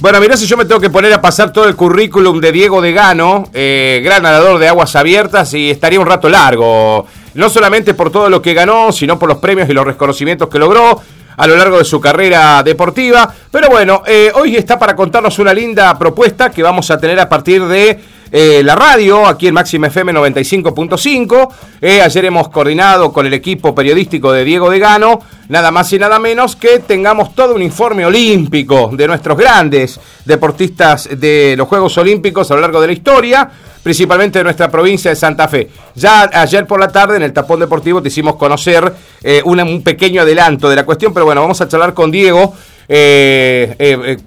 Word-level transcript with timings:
Bueno, 0.00 0.18
mirá 0.18 0.34
si 0.34 0.46
yo 0.46 0.56
me 0.56 0.64
tengo 0.64 0.80
que 0.80 0.88
poner 0.88 1.12
a 1.12 1.20
pasar 1.20 1.52
todo 1.52 1.68
el 1.68 1.76
currículum 1.76 2.40
de 2.40 2.52
Diego 2.52 2.80
Degano, 2.80 3.50
eh, 3.52 4.00
gran 4.02 4.22
nadador 4.22 4.58
de 4.58 4.66
aguas 4.66 4.96
abiertas, 4.96 5.52
y 5.52 5.68
estaría 5.68 6.00
un 6.00 6.06
rato 6.06 6.26
largo. 6.30 7.06
No 7.34 7.50
solamente 7.50 7.92
por 7.92 8.10
todo 8.10 8.30
lo 8.30 8.40
que 8.40 8.54
ganó, 8.54 8.92
sino 8.92 9.18
por 9.18 9.28
los 9.28 9.36
premios 9.36 9.68
y 9.68 9.74
los 9.74 9.84
reconocimientos 9.84 10.48
que 10.48 10.58
logró 10.58 11.02
a 11.36 11.46
lo 11.46 11.54
largo 11.54 11.76
de 11.76 11.84
su 11.84 12.00
carrera 12.00 12.62
deportiva. 12.62 13.30
Pero 13.50 13.68
bueno, 13.68 14.02
eh, 14.06 14.32
hoy 14.34 14.56
está 14.56 14.78
para 14.78 14.96
contarnos 14.96 15.38
una 15.38 15.52
linda 15.52 15.98
propuesta 15.98 16.50
que 16.50 16.62
vamos 16.62 16.90
a 16.90 16.98
tener 16.98 17.20
a 17.20 17.28
partir 17.28 17.62
de 17.66 18.00
eh, 18.32 18.62
la 18.62 18.76
radio, 18.76 19.26
aquí 19.26 19.48
en 19.48 19.54
Máxima 19.54 19.88
FM 19.88 20.12
95.5. 20.12 21.48
Eh, 21.80 22.00
ayer 22.00 22.24
hemos 22.26 22.48
coordinado 22.48 23.12
con 23.12 23.26
el 23.26 23.34
equipo 23.34 23.74
periodístico 23.74 24.32
de 24.32 24.44
Diego 24.44 24.70
Degano, 24.70 25.20
nada 25.48 25.72
más 25.72 25.92
y 25.92 25.98
nada 25.98 26.20
menos 26.20 26.54
que 26.54 26.78
tengamos 26.78 27.34
todo 27.34 27.56
un 27.56 27.62
informe 27.62 28.06
olímpico 28.06 28.90
de 28.92 29.08
nuestros 29.08 29.36
grandes 29.36 29.98
deportistas 30.24 31.08
de 31.18 31.54
los 31.56 31.66
Juegos 31.66 31.98
Olímpicos 31.98 32.48
a 32.50 32.54
lo 32.54 32.60
largo 32.60 32.80
de 32.80 32.86
la 32.86 32.92
historia, 32.92 33.50
principalmente 33.82 34.38
de 34.38 34.44
nuestra 34.44 34.70
provincia 34.70 35.10
de 35.10 35.16
Santa 35.16 35.48
Fe. 35.48 35.68
Ya 35.96 36.30
ayer 36.32 36.66
por 36.66 36.78
la 36.78 36.88
tarde 36.88 37.16
en 37.16 37.22
el 37.22 37.32
Tapón 37.32 37.58
Deportivo 37.58 38.00
te 38.00 38.08
hicimos 38.08 38.36
conocer 38.36 38.94
eh, 39.24 39.42
un 39.44 39.82
pequeño 39.82 40.22
adelanto 40.22 40.68
de 40.68 40.76
la 40.76 40.86
cuestión, 40.86 41.12
pero 41.12 41.26
bueno, 41.26 41.40
vamos 41.40 41.60
a 41.60 41.66
charlar 41.68 41.94
con 41.94 42.12
Diego. 42.12 42.54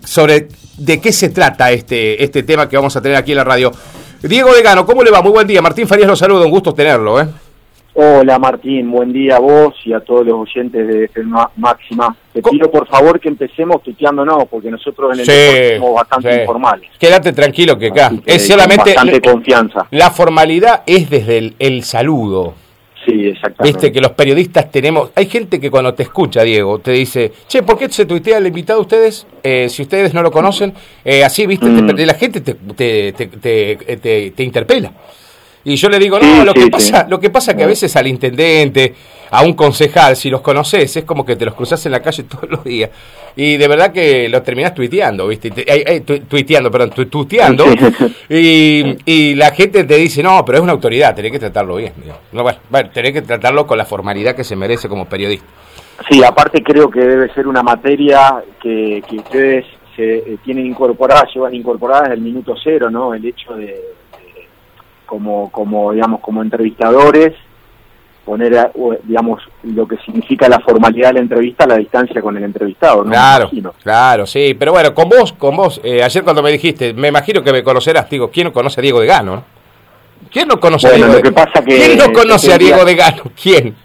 sobre 0.06 0.48
de 0.78 1.00
qué 1.00 1.14
se 1.14 1.30
trata 1.30 1.72
este, 1.72 2.24
este 2.24 2.44
tema 2.44 2.68
que 2.68 2.76
vamos 2.76 2.96
a 2.96 3.02
tener 3.02 3.18
aquí 3.18 3.32
en 3.32 3.38
la 3.38 3.44
radio. 3.44 3.72
Diego 4.24 4.54
Degano, 4.54 4.86
¿cómo 4.86 5.04
le 5.04 5.12
va? 5.12 5.22
Muy 5.22 5.32
buen 5.32 5.46
día. 5.46 5.62
Martín 5.62 5.86
Farías 5.86 6.08
lo 6.08 6.16
saluda, 6.16 6.46
un 6.46 6.52
gusto 6.52 6.74
tenerlo. 6.74 7.20
¿eh? 7.20 7.28
Hola 7.96 8.40
Martín, 8.40 8.90
buen 8.90 9.12
día 9.12 9.36
a 9.36 9.40
vos 9.40 9.76
y 9.84 9.92
a 9.92 10.00
todos 10.00 10.26
los 10.26 10.36
oyentes 10.36 10.88
de 10.88 11.10
Máxima. 11.58 12.16
Te 12.32 12.42
pido 12.42 12.72
por 12.72 12.88
favor 12.88 13.20
que 13.20 13.28
empecemos 13.28 13.84
tuiteándonos, 13.84 14.46
porque 14.50 14.72
nosotros 14.72 15.14
en 15.14 15.20
el 15.20 15.26
sí, 15.26 15.78
somos 15.78 15.96
bastante 15.96 16.42
informales. 16.42 16.90
Quédate 16.98 17.34
tranquilo 17.34 17.78
que 17.78 17.88
acá 17.88 18.14
es 18.26 18.48
solamente 18.48 18.96
bastante 18.96 19.22
confianza. 19.22 19.88
La 19.92 20.10
formalidad 20.10 20.84
es 20.86 21.10
desde 21.10 21.54
el 21.60 21.84
saludo. 21.84 22.63
Sí, 23.06 23.28
exactamente. 23.28 23.78
Viste 23.78 23.92
que 23.92 24.00
los 24.00 24.12
periodistas 24.12 24.72
tenemos. 24.72 25.12
Hay 25.16 25.26
gente 25.26 25.60
que 25.60 25.70
cuando 25.70 25.94
te 25.94 26.04
escucha, 26.04 26.44
Diego, 26.44 26.80
te 26.80 26.92
dice, 26.92 27.32
che, 27.48 27.64
¿por 27.64 27.78
qué 27.78 27.90
se 27.90 28.06
tuitea 28.06 28.38
el 28.38 28.48
invitado 28.48 28.80
a 28.80 28.82
ustedes? 28.84 29.28
Eh, 29.42 29.68
si 29.70 29.82
ustedes 29.82 30.14
no 30.14 30.22
lo 30.22 30.32
conocen, 30.32 30.74
eh, 31.04 31.24
así, 31.24 31.46
viste, 31.46 31.66
mm. 31.66 31.96
la 31.98 32.14
gente 32.14 32.42
te, 32.42 32.54
te, 32.54 33.14
te, 33.14 34.32
te 34.32 34.44
interpela. 34.44 34.92
Y 35.66 35.76
yo 35.76 35.90
le 35.90 35.98
digo, 35.98 36.20
no, 36.20 36.44
lo, 36.44 36.54
que 36.54 36.68
pasa, 36.68 37.08
lo 37.10 37.20
que 37.20 37.30
pasa 37.30 37.52
es 37.52 37.58
que 37.58 37.64
a 37.64 37.68
veces 37.68 37.96
al 37.96 38.08
intendente, 38.08 38.94
a 39.34 39.42
un 39.42 39.54
concejal, 39.54 40.16
si 40.16 40.30
los 40.30 40.42
conoces, 40.42 40.96
es 40.96 41.04
como 41.06 41.26
que 41.26 41.36
te 41.36 41.44
los 41.44 41.56
cruzas 41.56 41.84
en 41.88 41.92
la 41.92 42.02
calle 42.02 42.24
todos 42.30 42.48
los 42.50 42.64
días. 42.64 42.92
Y 43.36 43.58
de 43.58 43.68
verdad 43.68 43.92
que 43.92 44.30
los 44.30 44.44
terminás 44.44 44.76
tuiteando, 44.76 45.28
¿viste? 45.28 45.50
tuiteando, 46.30 46.70
perdón, 46.70 46.92
tuteando. 47.10 47.66
Y, 48.30 48.96
y, 49.06 49.36
la 49.36 49.52
gente 49.52 49.84
te 49.84 49.96
dice, 49.96 50.24
no, 50.24 50.44
pero 50.46 50.58
es 50.58 50.64
una 50.64 50.72
autoridad, 50.72 51.16
tenés 51.16 51.32
que 51.32 51.40
tratarlo 51.40 51.76
bien. 51.76 51.94
No, 52.32 52.44
bueno, 52.44 52.90
tenés 52.92 53.12
que 53.12 53.22
tratarlo 53.22 53.68
con 53.68 53.78
la 53.78 53.86
formalidad 53.86 54.36
que 54.36 54.44
se 54.44 54.56
merece 54.56 54.88
como 54.88 55.06
periodista. 55.06 55.46
Sí, 56.10 56.24
aparte 56.24 56.64
creo 56.64 56.90
que 56.90 57.02
debe 57.02 57.34
ser 57.34 57.48
una 57.48 57.62
materia 57.62 58.44
que, 58.62 59.04
que 59.08 59.18
ustedes 59.18 59.66
se 59.96 60.18
eh, 60.18 60.38
tienen 60.44 60.66
incorporada, 60.66 61.28
llevan 61.34 61.54
incorporada 61.54 62.04
desde 62.04 62.16
el 62.16 62.22
minuto 62.22 62.56
cero, 62.64 62.90
¿no? 62.90 63.14
El 63.14 63.26
hecho 63.26 63.54
de 63.56 63.80
como, 65.06 65.52
como 65.52 65.92
digamos, 65.92 66.22
como 66.22 66.42
entrevistadores, 66.42 67.34
poner, 68.26 68.72
digamos, 69.04 69.42
lo 69.64 69.88
que 69.88 69.98
significa 69.98 70.48
la 70.48 70.60
formalidad 70.60 71.10
de 71.10 71.14
la 71.16 71.20
entrevista 71.20 71.66
a 71.66 71.68
la 71.68 71.78
distancia 71.78 72.22
con 72.22 72.38
el 72.38 72.44
entrevistado, 72.44 73.04
¿no? 73.04 73.12
Claro, 73.12 73.50
claro, 73.82 74.26
sí, 74.26 74.56
pero 74.58 74.72
bueno, 74.72 74.94
con 74.94 75.10
vos, 75.10 75.34
con 75.34 75.56
vos, 75.56 75.82
eh, 75.84 76.02
ayer 76.04 76.24
cuando 76.24 76.42
me 76.42 76.52
dijiste, 76.52 76.94
me 76.94 77.10
imagino 77.10 77.44
que 77.44 77.52
me 77.52 77.64
conocerás, 77.64 78.10
digo, 78.10 78.30
¿quién 78.30 78.48
no 78.48 78.54
conoce 78.54 78.80
a 78.80 78.84
Diego 78.84 79.02
de 79.02 79.08
Gano? 79.08 79.44
¿Quién 80.32 80.48
no 80.48 80.60
conoce 80.60 80.88
a 80.88 80.92
Diego 80.92 81.22
que 81.22 81.32
pasa 81.32 81.64
que 81.64 81.76
¿Quién 81.76 81.98
no 81.98 82.12
conoce 82.12 82.54
a 82.54 82.58
Diego 82.58 82.86
de 82.86 82.96
Gano? 82.96 83.24
¿Quién? 83.42 83.76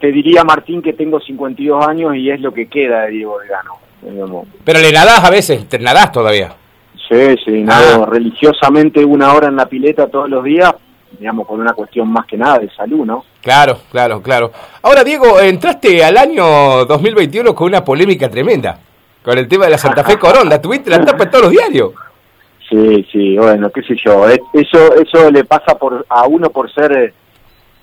Te, 0.00 0.12
diría, 0.12 0.44
Martín, 0.44 0.80
que 0.80 0.94
tengo 0.94 1.20
52 1.20 1.86
años 1.86 2.16
y 2.16 2.30
es 2.30 2.40
lo 2.40 2.52
que 2.52 2.66
queda 2.66 3.02
de 3.02 3.10
Diego 3.10 3.38
de 3.38 3.48
Gano. 3.48 4.44
Pero 4.64 4.78
le 4.78 4.92
nadás 4.92 5.24
a 5.24 5.30
veces, 5.30 5.68
te 5.68 5.78
nadás 5.78 6.12
todavía. 6.12 6.54
Sí, 7.08 7.36
sí, 7.44 7.62
nado 7.62 8.04
ah. 8.04 8.06
religiosamente 8.10 9.04
una 9.04 9.32
hora 9.32 9.48
en 9.48 9.56
la 9.56 9.66
pileta 9.66 10.08
todos 10.08 10.28
los 10.28 10.44
días, 10.44 10.74
digamos, 11.18 11.46
con 11.46 11.60
una 11.60 11.72
cuestión 11.72 12.10
más 12.10 12.26
que 12.26 12.36
nada 12.36 12.58
de 12.58 12.70
salud, 12.70 13.04
¿no? 13.04 13.24
Claro, 13.42 13.78
claro, 13.90 14.22
claro. 14.22 14.52
Ahora, 14.82 15.04
Diego, 15.04 15.40
entraste 15.40 16.04
al 16.04 16.16
año 16.16 16.84
2021 16.84 17.54
con 17.54 17.68
una 17.68 17.84
polémica 17.84 18.28
tremenda, 18.28 18.78
con 19.22 19.38
el 19.38 19.48
tema 19.48 19.66
de 19.66 19.72
la 19.72 19.78
Santa 19.78 20.04
Fe 20.04 20.16
Coronda, 20.18 20.60
tuviste 20.60 20.90
la 20.90 21.04
tapa 21.04 21.24
en 21.24 21.30
todos 21.30 21.44
los 21.44 21.52
diarios. 21.52 21.92
Sí, 22.68 23.06
sí, 23.10 23.36
bueno, 23.38 23.70
qué 23.70 23.82
sé 23.82 23.96
yo, 24.04 24.28
eso 24.28 24.94
eso 24.94 25.30
le 25.30 25.44
pasa 25.44 25.78
por 25.78 26.04
a 26.08 26.26
uno 26.26 26.50
por 26.50 26.70
ser, 26.70 26.92
eh, 26.92 27.14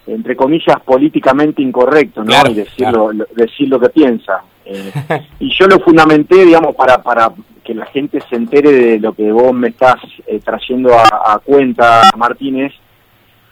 entre 0.05 0.35
comillas, 0.35 0.79
políticamente 0.85 1.63
incorrecto, 1.63 2.23
¿no? 2.23 2.33
y 2.47 2.53
decir, 2.53 2.87
lo, 2.89 3.11
decir 3.35 3.67
lo 3.67 3.79
que 3.79 3.89
piensa. 3.89 4.41
Eh, 4.67 4.91
y 5.39 5.53
yo 5.55 5.67
lo 5.67 5.79
fundamenté, 5.79 6.43
digamos, 6.43 6.75
para, 6.75 6.97
para 6.97 7.31
que 7.65 7.73
la 7.73 7.85
gente 7.87 8.21
se 8.29 8.35
entere 8.35 8.71
de 8.71 8.99
lo 8.99 9.13
que 9.13 9.31
vos 9.31 9.51
me 9.53 9.69
estás 9.69 9.95
eh, 10.27 10.39
trayendo 10.43 10.93
a, 10.93 11.39
cuenta, 11.43 12.03
Martínez, 12.15 12.71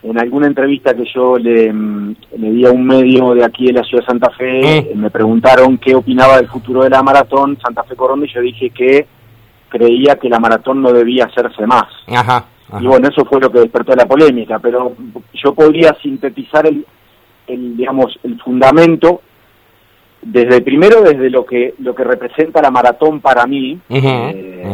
en 0.03 0.19
alguna 0.19 0.47
entrevista 0.47 0.93
que 0.93 1.05
yo 1.05 1.37
le, 1.37 1.71
le, 1.71 2.51
di 2.51 2.65
a 2.65 2.71
un 2.71 2.85
medio 2.85 3.33
de 3.33 3.45
aquí 3.45 3.67
de 3.67 3.73
la 3.73 3.83
ciudad 3.83 4.03
de 4.03 4.07
Santa 4.07 4.29
Fe, 4.31 4.77
eh, 4.77 4.91
me 4.95 5.09
preguntaron 5.09 5.77
qué 5.77 5.95
opinaba 5.95 6.37
del 6.37 6.49
futuro 6.49 6.83
de 6.83 6.89
la 6.89 7.01
maratón 7.01 7.57
Santa 7.61 7.83
Fe 7.83 7.95
Coronda 7.95 8.25
y 8.25 8.33
yo 8.33 8.41
dije 8.41 8.69
que 8.69 9.07
creía 9.69 10.17
que 10.17 10.29
la 10.29 10.39
maratón 10.39 10.81
no 10.81 10.91
debía 10.91 11.25
hacerse 11.25 11.65
más. 11.65 11.85
Y 12.79 12.85
bueno, 12.85 13.07
eso 13.07 13.23
fue 13.25 13.39
lo 13.39 13.51
que 13.51 13.59
despertó 13.59 13.95
la 13.95 14.05
polémica, 14.05 14.59
pero 14.59 14.93
yo 15.33 15.53
podría 15.53 15.95
sintetizar 16.01 16.65
el, 16.67 16.85
el 17.47 17.77
digamos, 17.77 18.19
el 18.23 18.39
fundamento 18.41 19.21
desde 20.21 20.61
primero 20.61 21.01
desde 21.01 21.29
lo 21.29 21.45
que 21.45 21.75
lo 21.79 21.93
que 21.93 22.03
representa 22.03 22.61
la 22.61 22.71
maratón 22.71 23.19
para 23.19 23.45
mí. 23.45 23.79
Eh, 23.89 24.65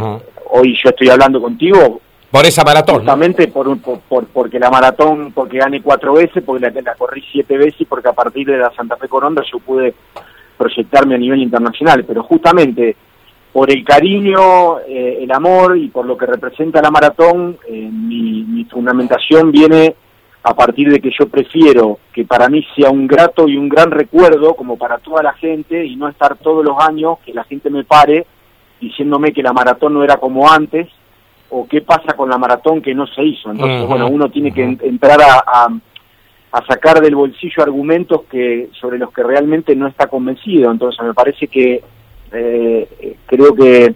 hoy 0.51 0.77
yo 0.81 0.89
estoy 0.89 1.09
hablando 1.09 1.41
contigo 1.41 2.01
por 2.31 2.45
esa 2.45 2.63
maratón 2.63 2.97
justamente 2.97 3.47
por, 3.47 3.79
por, 3.79 4.27
porque 4.27 4.59
la 4.59 4.69
maratón 4.69 5.31
porque 5.31 5.57
gané 5.57 5.81
cuatro 5.81 6.13
veces 6.13 6.43
porque 6.43 6.69
la, 6.69 6.95
corrí 6.95 7.23
siete 7.31 7.57
veces 7.57 7.81
y 7.81 7.85
porque 7.85 8.09
a 8.09 8.13
partir 8.13 8.47
de 8.47 8.57
la 8.57 8.71
Santa 8.71 8.97
Fe 8.97 9.07
Coronda 9.07 9.41
yo 9.51 9.59
pude 9.59 9.95
proyectarme 10.57 11.15
a 11.15 11.17
nivel 11.17 11.41
internacional. 11.41 12.03
Pero 12.05 12.21
justamente 12.23 12.95
por 13.51 13.71
el 13.71 13.83
cariño 13.83 14.79
eh, 14.81 15.19
el 15.21 15.31
amor 15.31 15.77
y 15.77 15.87
por 15.87 16.05
lo 16.05 16.15
que 16.15 16.27
representa 16.27 16.81
la 16.81 16.91
maratón 16.91 17.57
eh, 17.67 17.89
mi, 17.91 18.43
mi 18.43 18.63
fundamentación 18.65 19.51
viene 19.51 19.95
a 20.43 20.53
partir 20.53 20.91
de 20.91 21.01
que 21.01 21.11
yo 21.17 21.27
prefiero 21.27 21.97
que 22.13 22.25
para 22.25 22.47
mí 22.47 22.63
sea 22.75 22.91
un 22.91 23.07
grato 23.07 23.47
y 23.47 23.57
un 23.57 23.67
gran 23.67 23.89
recuerdo 23.89 24.53
como 24.53 24.77
para 24.77 24.99
toda 24.99 25.23
la 25.23 25.33
gente 25.33 25.83
y 25.83 25.95
no 25.95 26.07
estar 26.07 26.37
todos 26.37 26.63
los 26.63 26.77
años 26.79 27.17
que 27.25 27.33
la 27.33 27.43
gente 27.43 27.71
me 27.71 27.83
pare 27.83 28.25
diciéndome 28.79 29.33
que 29.33 29.43
la 29.43 29.51
maratón 29.51 29.95
no 29.95 30.03
era 30.03 30.17
como 30.17 30.49
antes 30.49 30.87
o 31.49 31.67
qué 31.67 31.81
pasa 31.81 32.13
con 32.13 32.29
la 32.29 32.37
maratón 32.37 32.81
que 32.81 32.93
no 32.93 33.07
se 33.07 33.23
hizo. 33.23 33.51
Entonces, 33.51 33.87
bueno, 33.87 34.07
uno 34.07 34.29
tiene 34.29 34.51
que 34.51 34.63
entrar 34.63 35.19
a, 35.21 35.69
a, 36.51 36.65
sacar 36.67 37.01
del 37.01 37.15
bolsillo 37.15 37.63
argumentos 37.63 38.21
que 38.29 38.69
sobre 38.79 38.97
los 38.97 39.11
que 39.11 39.23
realmente 39.23 39.75
no 39.75 39.87
está 39.87 40.07
convencido. 40.07 40.71
Entonces, 40.71 41.03
me 41.05 41.13
parece 41.13 41.47
que 41.47 41.83
eh, 42.31 43.17
creo 43.25 43.55
que 43.55 43.95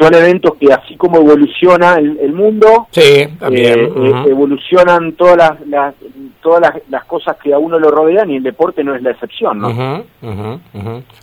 son 0.00 0.14
eventos 0.14 0.54
que 0.56 0.72
así 0.72 0.96
como 0.96 1.18
evoluciona 1.18 1.96
el, 1.96 2.32
mundo, 2.32 2.88
sí, 2.90 3.28
también. 3.38 3.80
Eh, 3.80 3.92
eh, 3.94 4.24
evolucionan 4.28 5.12
todas 5.12 5.60
las, 5.66 5.94
todas 6.40 6.72
las, 6.88 7.04
cosas 7.04 7.36
que 7.36 7.52
a 7.52 7.58
uno 7.58 7.78
lo 7.78 7.90
rodean 7.90 8.30
y 8.30 8.36
el 8.36 8.42
deporte 8.42 8.82
no 8.82 8.94
es 8.94 9.02
la 9.02 9.10
excepción, 9.10 9.58
¿no? 9.58 10.04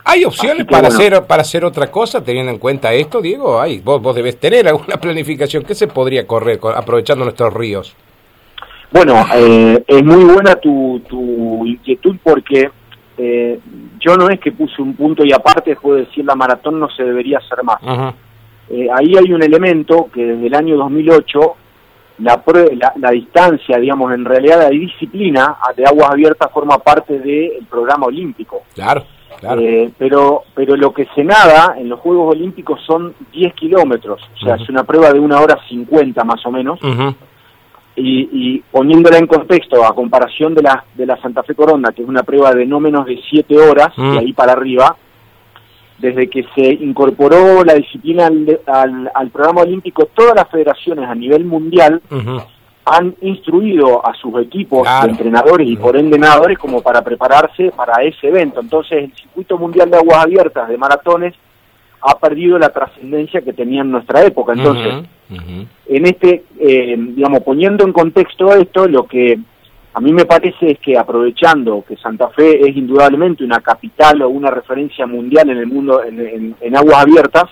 ¿Hay 0.05 0.25
opciones 0.25 0.65
para 0.67 0.89
hacer 0.89 1.25
para 1.25 1.41
hacer 1.41 1.65
otra 1.65 1.89
cosa 1.89 2.23
teniendo 2.23 2.51
en 2.51 2.59
cuenta 2.59 2.93
esto, 2.93 3.19
Diego? 3.19 3.59
Hay, 3.59 3.79
vos, 3.79 3.99
vos 3.99 4.15
debes 4.15 4.39
tener 4.39 4.67
alguna 4.67 4.97
planificación. 5.01 5.63
¿Qué 5.63 5.73
se 5.73 5.87
podría 5.87 6.27
correr 6.27 6.59
aprovechando 6.75 7.23
nuestros 7.23 7.51
ríos? 7.55 7.95
Bueno, 8.91 9.25
eh, 9.35 9.83
es 9.87 10.03
muy 10.03 10.23
buena 10.23 10.55
tu, 10.55 11.01
tu 11.09 11.65
inquietud 11.65 12.15
porque 12.23 12.69
yo 13.99 14.15
no 14.15 14.29
es 14.29 14.39
que 14.39 14.51
puse 14.51 14.79
un 14.79 14.93
punto 14.93 15.25
y 15.25 15.33
aparte 15.33 15.75
puedo 15.75 15.97
decir 15.97 16.23
la 16.23 16.35
maratón 16.35 16.79
no 16.79 16.87
se 16.91 17.03
debería 17.03 17.39
hacer 17.39 17.63
más. 17.63 17.79
Eh, 18.69 18.87
ahí 18.93 19.15
hay 19.15 19.31
un 19.31 19.43
elemento 19.43 20.09
que 20.13 20.25
desde 20.25 20.47
el 20.47 20.53
año 20.53 20.77
2008 20.77 21.55
la, 22.19 22.41
la, 22.95 23.11
distancia, 23.11 23.77
digamos, 23.77 24.13
en 24.13 24.25
realidad 24.25 24.59
la 24.59 24.69
disciplina 24.69 25.55
de 25.75 25.85
aguas 25.85 26.11
abiertas 26.11 26.51
forma 26.51 26.77
parte 26.79 27.19
del 27.19 27.65
programa 27.69 28.07
olímpico. 28.07 28.63
Claro, 28.73 29.05
claro. 29.39 29.61
Eh, 29.61 29.91
pero, 29.97 30.43
pero 30.53 30.75
lo 30.75 30.93
que 30.93 31.07
se 31.13 31.23
nada 31.23 31.75
en 31.77 31.89
los 31.89 31.99
Juegos 31.99 32.35
Olímpicos 32.35 32.81
son 32.85 33.13
10 33.31 33.53
kilómetros, 33.53 34.21
o 34.35 34.45
sea, 34.45 34.55
es 34.55 34.67
una 34.69 34.83
prueba 34.83 35.13
de 35.13 35.19
una 35.19 35.39
hora 35.39 35.59
50 35.67 36.23
más 36.23 36.43
o 36.45 36.51
menos. 36.51 36.79
y, 37.95 38.29
y, 38.31 38.63
poniéndola 38.71 39.17
en 39.17 39.27
contexto, 39.27 39.85
a 39.85 39.93
comparación 39.93 40.53
de 40.55 40.63
la, 40.63 40.83
de 40.95 41.05
la 41.05 41.17
Santa 41.17 41.43
Fe 41.43 41.55
Corona, 41.55 41.91
que 41.91 42.01
es 42.01 42.07
una 42.07 42.23
prueba 42.23 42.53
de 42.53 42.65
no 42.65 42.79
menos 42.79 43.05
de 43.05 43.19
7 43.29 43.57
horas, 43.59 43.95
de 43.95 44.19
ahí 44.19 44.33
para 44.33 44.53
arriba, 44.53 44.95
desde 45.97 46.29
que 46.29 46.45
se 46.55 46.61
incorporó 46.61 47.63
la 47.63 47.73
disciplina 47.73 48.27
al, 48.27 49.11
al, 49.13 49.29
programa 49.29 49.61
olímpico, 49.61 50.07
todas 50.13 50.35
las 50.35 50.49
federaciones 50.49 51.09
a 51.09 51.15
nivel 51.15 51.45
mundial 51.45 52.01
han 52.85 53.15
instruido 53.21 54.05
a 54.05 54.13
sus 54.13 54.39
equipos 54.41 54.87
de 55.03 55.09
entrenadores 55.09 55.67
y 55.67 55.75
por 55.75 55.97
ende 55.97 56.17
nadadores 56.17 56.57
como 56.57 56.81
para 56.81 57.01
prepararse 57.01 57.71
para 57.75 58.01
ese 58.03 58.27
evento. 58.27 58.61
Entonces 58.61 59.03
el 59.03 59.13
circuito 59.13 59.57
mundial 59.57 59.89
de 59.89 59.97
aguas 59.97 60.23
abiertas 60.23 60.69
de 60.69 60.77
maratones 60.77 61.33
ha 62.01 62.17
perdido 62.17 62.57
la 62.57 62.69
trascendencia 62.69 63.41
que 63.41 63.51
tenía 63.51 63.81
en 63.81 63.91
nuestra 63.91 64.23
época. 64.23 64.53
Entonces, 64.53 65.05
en 65.29 66.05
este, 66.05 66.43
eh, 66.59 66.95
digamos, 66.97 67.41
poniendo 67.43 67.83
en 67.83 67.91
contexto 67.91 68.53
esto, 68.53 68.87
lo 68.87 69.05
que 69.05 69.37
a 69.97 69.99
mí 69.99 70.13
me 70.13 70.25
parece 70.25 70.73
es 70.73 70.77
que 70.77 70.95
aprovechando 70.95 71.83
que 71.87 71.97
Santa 71.97 72.27
Fe 72.29 72.69
es 72.69 72.77
indudablemente 72.77 73.43
una 73.43 73.61
capital 73.61 74.21
o 74.21 74.29
una 74.29 74.51
referencia 74.51 75.07
mundial 75.07 75.49
en 75.49 75.57
el 75.57 75.65
mundo 75.65 76.03
en, 76.03 76.75
aguas 76.75 77.01
abiertas, 77.01 77.45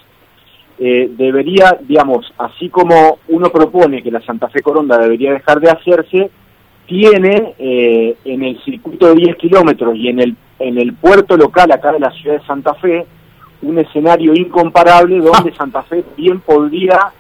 eh, 0.78 1.10
debería, 1.18 1.76
digamos, 1.82 2.32
así 2.38 2.70
como 2.70 3.18
uno 3.30 3.50
propone 3.50 4.04
que 4.04 4.12
la 4.12 4.22
Santa 4.22 4.48
Fe 4.50 4.62
Coronda 4.62 5.00
debería 5.00 5.34
dejar 5.34 5.60
de 5.60 5.72
hacerse, 5.72 6.30
tiene 6.86 7.56
eh, 7.58 8.16
en 8.26 8.44
el 8.44 8.62
circuito 8.64 9.08
de 9.08 9.16
10 9.16 9.38
kilómetros 9.38 9.96
y 9.96 10.10
en 10.10 10.20
el, 10.20 10.36
en 10.60 10.78
el 10.78 10.94
puerto 10.94 11.38
local 11.38 11.72
acá 11.72 11.94
de 11.94 12.00
la 12.00 12.12
ciudad 12.12 12.40
de 12.40 12.46
Santa 12.46 12.76
Fe, 12.76 13.08
un 13.64 13.80
escenario 13.80 14.36
incomparable 14.36 15.18
donde 15.18 15.50
ah. 15.50 15.58
Santa 15.58 15.82
Fe 15.82 16.04
bien 16.16 16.40
podría 16.42 17.12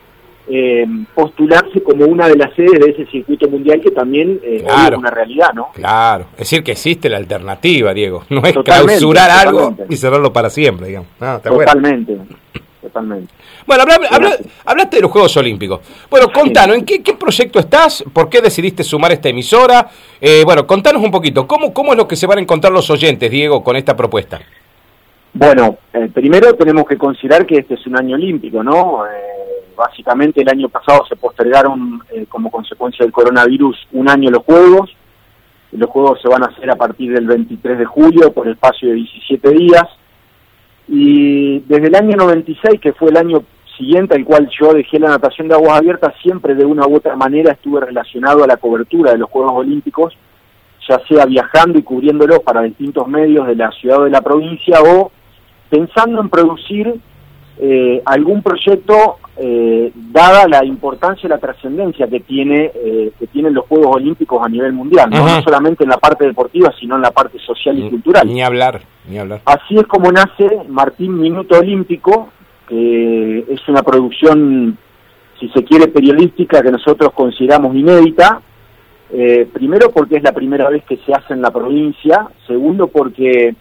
eh, 0.47 0.85
postularse 1.13 1.81
como 1.81 2.05
una 2.05 2.27
de 2.27 2.35
las 2.35 2.53
sedes 2.53 2.79
de 2.79 2.91
ese 2.91 3.05
circuito 3.07 3.49
mundial 3.49 3.81
que 3.81 3.91
también 3.91 4.39
eh, 4.43 4.63
es 4.65 4.97
una 4.97 5.09
realidad, 5.09 5.53
¿no? 5.53 5.69
Claro, 5.73 6.27
es 6.33 6.39
decir 6.39 6.63
que 6.63 6.73
existe 6.73 7.09
la 7.09 7.17
alternativa, 7.17 7.93
Diego, 7.93 8.23
no 8.29 8.41
es 8.43 8.55
clausurar 8.63 9.31
algo 9.31 9.75
y 9.89 9.95
cerrarlo 9.97 10.31
para 10.31 10.49
siempre, 10.49 10.87
digamos. 10.87 11.09
Ah, 11.19 11.39
totalmente, 11.43 12.17
totalmente. 12.81 13.33
Bueno, 13.65 13.83
hablaste 14.65 14.97
de 14.97 15.01
los 15.01 15.11
Juegos 15.11 15.35
Olímpicos. 15.37 15.79
Bueno, 16.09 16.31
contanos, 16.31 16.77
¿en 16.77 16.85
qué, 16.85 17.01
proyecto 17.19 17.59
estás? 17.59 18.03
¿Por 18.13 18.29
qué 18.29 18.41
decidiste 18.41 18.83
sumar 18.83 19.11
esta 19.11 19.29
emisora? 19.29 19.89
Eh, 20.21 20.43
bueno, 20.45 20.67
contanos 20.67 21.01
un 21.03 21.09
poquito, 21.09 21.47
¿cómo, 21.47 21.73
¿cómo 21.73 21.93
es 21.93 21.97
lo 21.97 22.07
que 22.07 22.15
se 22.15 22.27
van 22.27 22.37
a 22.37 22.41
encontrar 22.41 22.71
los 22.71 22.87
oyentes, 22.91 23.31
Diego, 23.31 23.63
con 23.63 23.75
esta 23.75 23.97
propuesta? 23.97 24.39
Bueno, 25.33 25.79
eh, 25.91 26.09
primero 26.13 26.53
tenemos 26.53 26.85
que 26.85 26.97
considerar 26.97 27.45
que 27.45 27.57
este 27.57 27.73
es 27.73 27.85
un 27.87 27.97
año 27.97 28.15
olímpico, 28.15 28.63
¿no? 28.63 29.05
Eh, 29.05 29.45
básicamente 29.75 30.41
el 30.41 30.49
año 30.49 30.69
pasado 30.69 31.05
se 31.07 31.15
postergaron 31.15 32.01
eh, 32.11 32.25
como 32.27 32.51
consecuencia 32.51 33.05
del 33.05 33.11
coronavirus 33.11 33.87
un 33.93 34.09
año 34.09 34.29
los 34.29 34.43
Juegos. 34.43 34.95
Los 35.71 35.89
Juegos 35.89 36.21
se 36.21 36.29
van 36.29 36.43
a 36.43 36.47
hacer 36.47 36.69
a 36.69 36.75
partir 36.75 37.13
del 37.13 37.27
23 37.27 37.79
de 37.79 37.85
julio 37.85 38.31
por 38.31 38.47
espacio 38.47 38.89
de 38.89 38.95
17 38.95 39.49
días. 39.51 39.85
Y 40.87 41.59
desde 41.59 41.87
el 41.87 41.95
año 41.95 42.15
96, 42.15 42.79
que 42.79 42.93
fue 42.93 43.09
el 43.09 43.17
año 43.17 43.43
siguiente 43.77 44.15
al 44.15 44.23
cual 44.23 44.49
yo 44.57 44.73
dejé 44.73 44.99
la 44.99 45.09
natación 45.09 45.47
de 45.47 45.55
aguas 45.55 45.79
abiertas, 45.79 46.13
siempre 46.21 46.55
de 46.55 46.65
una 46.65 46.87
u 46.87 46.95
otra 46.95 47.15
manera 47.15 47.51
estuve 47.51 47.81
relacionado 47.81 48.43
a 48.43 48.47
la 48.47 48.57
cobertura 48.57 49.11
de 49.11 49.17
los 49.17 49.29
Juegos 49.29 49.53
Olímpicos, 49.53 50.15
ya 50.87 50.99
sea 51.07 51.25
viajando 51.25 51.79
y 51.79 51.83
cubriéndolos 51.83 52.39
para 52.39 52.61
distintos 52.61 53.07
medios 53.07 53.47
de 53.47 53.55
la 53.55 53.71
ciudad 53.71 54.01
o 54.01 54.03
de 54.05 54.11
la 54.11 54.21
provincia 54.21 54.79
o 54.81 55.11
pensando 55.69 56.21
en 56.21 56.29
producir 56.29 56.93
eh, 57.57 58.01
algún 58.05 58.43
proyecto 58.43 59.17
eh, 59.37 59.91
dada 59.93 60.47
la 60.47 60.63
importancia 60.63 61.27
y 61.27 61.29
la 61.29 61.37
trascendencia 61.37 62.07
que 62.07 62.21
tiene 62.21 62.71
eh, 62.73 63.11
que 63.19 63.27
tienen 63.27 63.53
los 63.53 63.65
Juegos 63.65 63.97
Olímpicos 63.97 64.41
a 64.41 64.47
nivel 64.47 64.71
mundial, 64.71 65.09
¿no? 65.09 65.41
solamente 65.41 65.83
en 65.83 65.89
la 65.89 65.97
parte 65.97 66.25
deportiva, 66.25 66.73
sino 66.79 66.95
en 66.95 67.01
la 67.01 67.11
parte 67.11 67.37
social 67.39 67.77
y 67.77 67.89
cultural. 67.89 68.25
Ni 68.27 68.41
hablar, 68.41 68.81
ni 69.09 69.17
hablar. 69.17 69.41
Así 69.43 69.75
es 69.75 69.85
como 69.87 70.09
nace 70.09 70.49
Martín 70.69 71.19
Minuto 71.19 71.59
Olímpico, 71.59 72.29
que 72.67 73.39
es 73.49 73.67
una 73.67 73.83
producción, 73.83 74.77
si 75.37 75.49
se 75.49 75.65
quiere, 75.65 75.89
periodística 75.89 76.61
que 76.61 76.71
nosotros 76.71 77.11
consideramos 77.11 77.75
inédita. 77.75 78.39
primero 79.51 79.91
porque 79.91 80.15
es 80.15 80.23
la 80.23 80.31
primera 80.31 80.69
vez 80.69 80.85
que 80.85 80.95
se 80.97 81.13
hace 81.13 81.33
en 81.33 81.41
la 81.41 81.51
provincia, 81.51 82.27
segundo 82.47 82.87
porque 82.87 83.53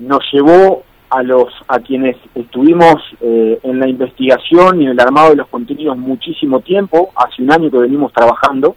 nos 0.00 0.24
llevó 0.32 0.82
a 1.10 1.22
los 1.22 1.52
a 1.68 1.78
quienes 1.80 2.16
estuvimos 2.34 2.96
eh, 3.20 3.58
en 3.62 3.78
la 3.78 3.88
investigación 3.88 4.80
y 4.80 4.84
en 4.84 4.92
el 4.92 5.00
armado 5.00 5.30
de 5.30 5.36
los 5.36 5.48
contenidos 5.48 5.96
muchísimo 5.96 6.60
tiempo, 6.60 7.12
hace 7.14 7.42
un 7.42 7.52
año 7.52 7.70
que 7.70 7.78
venimos 7.78 8.12
trabajando, 8.12 8.76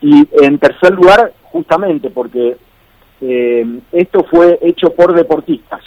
y 0.00 0.26
en 0.42 0.58
tercer 0.58 0.92
lugar, 0.92 1.32
justamente 1.42 2.10
porque 2.10 2.56
eh, 3.20 3.66
esto 3.92 4.24
fue 4.24 4.58
hecho 4.62 4.90
por 4.94 5.14
deportistas. 5.14 5.82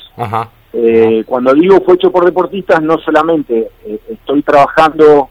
Eh, 0.73 1.23
cuando 1.25 1.53
digo 1.53 1.81
fue 1.81 1.95
hecho 1.95 2.11
por 2.11 2.25
deportistas, 2.25 2.81
no 2.81 2.97
solamente 2.99 3.69
estoy 4.09 4.41
trabajando 4.41 5.29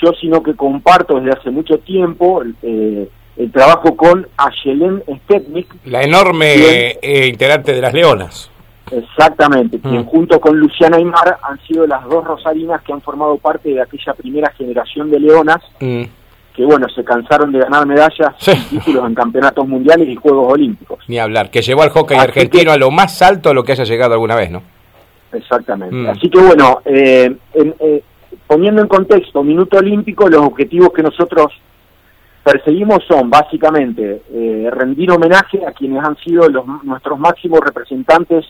yo, 0.00 0.12
sino 0.20 0.42
que 0.42 0.54
comparto 0.54 1.18
desde 1.18 1.38
hace 1.38 1.50
mucho 1.50 1.78
tiempo 1.78 2.42
el 2.42 3.52
trabajo 3.52 3.96
con 3.96 4.26
Ayelen 4.36 5.02
Stepnik. 5.24 5.74
La 5.86 6.02
enorme 6.02 6.98
integrante 7.02 7.72
de 7.72 7.80
las 7.80 7.94
Leonas. 7.94 8.50
Exactamente, 8.90 9.80
quien 9.80 10.02
mm. 10.02 10.06
junto 10.06 10.40
con 10.40 10.58
Luciana 10.58 10.96
Aymar 10.96 11.38
han 11.42 11.58
sido 11.66 11.86
las 11.86 12.04
dos 12.04 12.24
rosarinas 12.24 12.82
que 12.82 12.92
han 12.92 13.00
formado 13.00 13.36
parte 13.36 13.70
de 13.70 13.82
aquella 13.82 14.14
primera 14.14 14.50
generación 14.52 15.10
de 15.10 15.18
leonas, 15.18 15.62
mm. 15.80 16.02
que 16.54 16.64
bueno, 16.64 16.88
se 16.88 17.02
cansaron 17.04 17.50
de 17.50 17.58
ganar 17.58 17.84
medallas 17.84 18.34
y 18.46 18.78
títulos 18.78 19.06
en 19.06 19.14
campeonatos 19.14 19.66
mundiales 19.66 20.08
y 20.08 20.14
Juegos 20.14 20.52
Olímpicos. 20.52 21.00
Ni 21.08 21.18
hablar, 21.18 21.50
que 21.50 21.62
llevó 21.62 21.82
al 21.82 21.90
hockey 21.90 22.16
argentino 22.16 22.70
a 22.70 22.76
lo 22.76 22.90
más 22.92 23.20
alto 23.22 23.50
a 23.50 23.54
lo 23.54 23.64
que 23.64 23.72
haya 23.72 23.84
llegado 23.84 24.14
alguna 24.14 24.36
vez, 24.36 24.50
¿no? 24.50 24.62
Exactamente. 25.32 25.96
Mm. 25.96 26.08
Así 26.08 26.30
que 26.30 26.38
bueno, 26.38 26.80
eh, 26.84 27.34
eh, 27.54 28.02
poniendo 28.46 28.82
en 28.82 28.88
contexto, 28.88 29.42
Minuto 29.42 29.78
Olímpico, 29.78 30.28
los 30.28 30.42
objetivos 30.42 30.92
que 30.92 31.02
nosotros 31.02 31.52
perseguimos 32.44 33.02
son 33.08 33.28
básicamente 33.28 34.22
eh, 34.32 34.68
rendir 34.70 35.10
homenaje 35.10 35.66
a 35.66 35.72
quienes 35.72 36.04
han 36.04 36.16
sido 36.18 36.48
los, 36.48 36.64
nuestros 36.84 37.18
máximos 37.18 37.58
representantes 37.58 38.46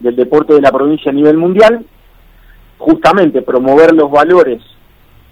del 0.00 0.16
deporte 0.16 0.54
de 0.54 0.60
la 0.60 0.72
provincia 0.72 1.10
a 1.10 1.14
nivel 1.14 1.36
mundial, 1.36 1.84
justamente 2.78 3.42
promover 3.42 3.94
los 3.94 4.10
valores 4.10 4.62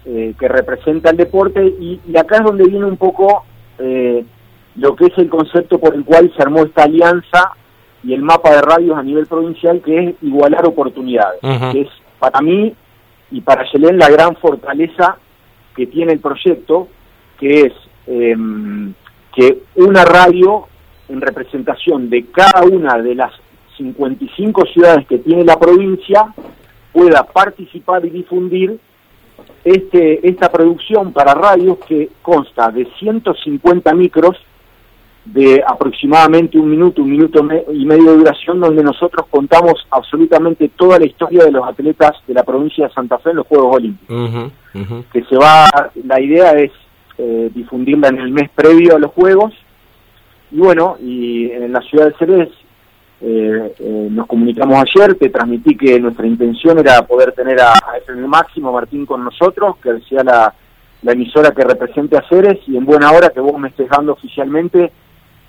eh, 0.05 0.33
que 0.39 0.47
representa 0.47 1.09
el 1.09 1.17
deporte 1.17 1.65
y, 1.65 1.99
acá 2.17 2.37
es 2.37 2.43
donde 2.43 2.65
viene 2.65 2.85
un 2.85 2.97
poco 2.97 3.45
eh, 3.79 4.23
lo 4.75 4.95
que 4.95 5.05
es 5.05 5.17
el 5.17 5.29
concepto 5.29 5.79
por 5.79 5.95
el 5.95 6.03
cual 6.03 6.31
se 6.35 6.41
armó 6.41 6.63
esta 6.63 6.83
alianza 6.83 7.51
y 8.03 8.13
el 8.13 8.21
mapa 8.21 8.51
de 8.51 8.61
radios 8.61 8.97
a 8.97 9.03
nivel 9.03 9.25
provincial 9.25 9.81
que 9.81 10.09
es 10.09 10.15
igualar 10.21 10.65
oportunidades, 10.65 11.39
que 11.71 11.81
es 11.81 11.89
para 12.19 12.41
mí 12.41 12.73
y 13.31 13.41
para 13.41 13.69
Yelén 13.71 13.97
la 13.97 14.09
gran 14.09 14.35
fortaleza 14.35 15.17
que 15.75 15.87
tiene 15.87 16.13
el 16.13 16.19
proyecto, 16.19 16.87
que 17.39 17.61
es 17.61 17.73
em, 18.07 18.93
que 19.35 19.59
una 19.75 20.05
radio 20.05 20.67
en 21.09 21.21
representación 21.21 22.09
de 22.09 22.25
cada 22.27 22.63
una 22.63 22.97
de 22.97 23.15
las 23.15 23.33
55 23.77 24.65
ciudades 24.73 25.07
que 25.07 25.19
tiene 25.19 25.43
la 25.43 25.57
provincia 25.57 26.25
pueda 26.91 27.23
participar 27.23 28.05
y 28.05 28.09
difundir 28.09 28.79
este, 29.63 30.27
esta 30.27 30.49
producción 30.49 31.13
para 31.13 31.33
radios 31.33 31.77
que 31.87 32.09
consta 32.21 32.71
de 32.71 32.87
150 32.99 33.93
micros 33.93 34.37
de 35.33 35.61
aproximadamente 35.65 36.57
un 36.57 36.69
minuto, 36.69 37.01
un 37.01 37.11
minuto 37.11 37.45
y 37.73 37.85
medio 37.85 38.11
de 38.11 38.17
duración, 38.17 38.59
donde 38.59 38.81
nosotros 38.81 39.27
contamos 39.29 39.85
absolutamente 39.91 40.69
toda 40.69 40.99
la 40.99 41.05
historia 41.05 41.43
de 41.43 41.51
los 41.51 41.67
atletas 41.67 42.15
de 42.25 42.33
la 42.33 42.43
provincia 42.43 42.87
de 42.87 42.93
Santa 42.93 43.17
Fe 43.19 43.31
en 43.31 43.37
los 43.37 43.47
Juegos 43.47 43.75
Olímpicos. 43.75 44.51
Que 45.11 45.23
se 45.23 45.35
va, 45.35 45.67
la 46.05 46.21
idea 46.21 46.51
es 46.51 46.71
eh, 47.17 47.49
difundirla 47.53 48.07
en 48.09 48.19
el 48.19 48.31
mes 48.31 48.49
previo 48.51 48.95
a 48.95 48.99
los 48.99 49.11
Juegos. 49.11 49.53
Y 50.51 50.59
bueno, 50.59 50.95
y 51.01 51.51
en 51.51 51.73
la 51.73 51.81
ciudad 51.81 52.05
de 52.05 52.13
Ceres 52.13 52.49
eh, 53.19 53.73
eh, 53.79 54.07
nos 54.11 54.27
comunicamos 54.27 54.77
ayer, 54.77 55.15
te 55.15 55.29
transmití 55.29 55.75
que 55.75 55.99
nuestra 55.99 56.27
intención 56.27 56.77
era 56.77 57.01
poder 57.01 57.31
tener 57.31 57.59
a, 57.59 57.73
a 57.73 58.27
Máximo 58.27 58.71
Martín 58.71 59.05
con 59.05 59.23
nosotros, 59.23 59.77
que 59.81 59.99
sea 60.07 60.23
la, 60.23 60.53
emisora 61.11 61.51
que 61.51 61.63
represente 61.63 62.17
a 62.17 62.27
Ceres 62.27 62.59
y 62.67 62.75
en 62.75 62.85
buena 62.85 63.11
hora 63.11 63.29
que 63.29 63.39
vos 63.39 63.57
me 63.57 63.69
estés 63.69 63.87
dando 63.89 64.11
oficialmente 64.13 64.91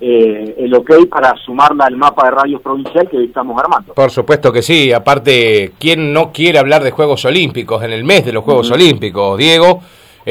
eh, 0.01 0.55
el 0.57 0.73
ok 0.73 1.09
para 1.11 1.35
sumarla 1.45 1.87
al 1.87 1.97
mapa 1.97 2.27
de 2.27 2.31
radios 2.31 2.63
provincial 2.63 3.09
que 3.09 3.25
estamos 3.25 3.61
armando. 3.61 3.93
Por 3.93 4.11
supuesto 4.11 4.53
que 4.53 4.63
sí, 4.63 4.93
aparte, 4.93 5.73
¿quién 5.79 6.13
no 6.13 6.33
quiere 6.33 6.61
hablar 6.61 6.85
de 6.85 6.93
Juegos 6.93 7.25
Olímpicos 7.25 7.83
en 7.83 7.93
el 7.93 8.05
mes 8.05 8.25
de 8.25 8.33
los 8.33 8.45
Juegos 8.45 8.71
Olímpicos, 8.71 9.37
Diego? 9.37 9.83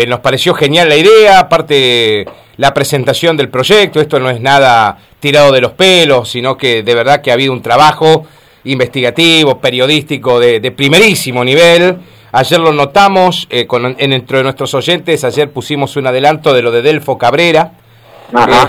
Nos 0.06 0.20
pareció 0.20 0.54
genial 0.54 0.90
la 0.90 0.96
idea, 0.96 1.40
aparte 1.40 2.26
la 2.58 2.74
presentación 2.74 3.38
del 3.38 3.50
proyecto, 3.50 4.02
esto 4.02 4.20
no 4.20 4.30
es 4.30 4.42
nada 4.42 4.98
tirado 5.20 5.52
de 5.52 5.62
los 5.62 5.72
pelos, 5.72 6.30
sino 6.30 6.58
que 6.58 6.84
de 6.84 6.96
verdad 6.96 7.22
que 7.22 7.32
ha 7.32 7.34
habido 7.34 7.54
un 7.54 7.62
trabajo 7.62 8.26
investigativo, 8.66 9.60
periodístico 9.60 10.40
de, 10.40 10.72
primerísimo 10.72 11.44
nivel. 11.44 11.98
Ayer 12.32 12.60
lo 12.60 12.74
notamos, 12.74 13.48
eh, 13.50 13.66
con, 13.66 13.96
en, 13.98 14.12
de 14.12 14.44
nuestros 14.44 14.74
oyentes, 14.74 15.24
ayer 15.24 15.50
pusimos 15.50 15.96
un 15.96 16.08
adelanto 16.08 16.54
de 16.54 16.62
lo 16.62 16.72
de 16.72 16.82
Delfo 16.82 17.18
Cabrera, 17.18 17.72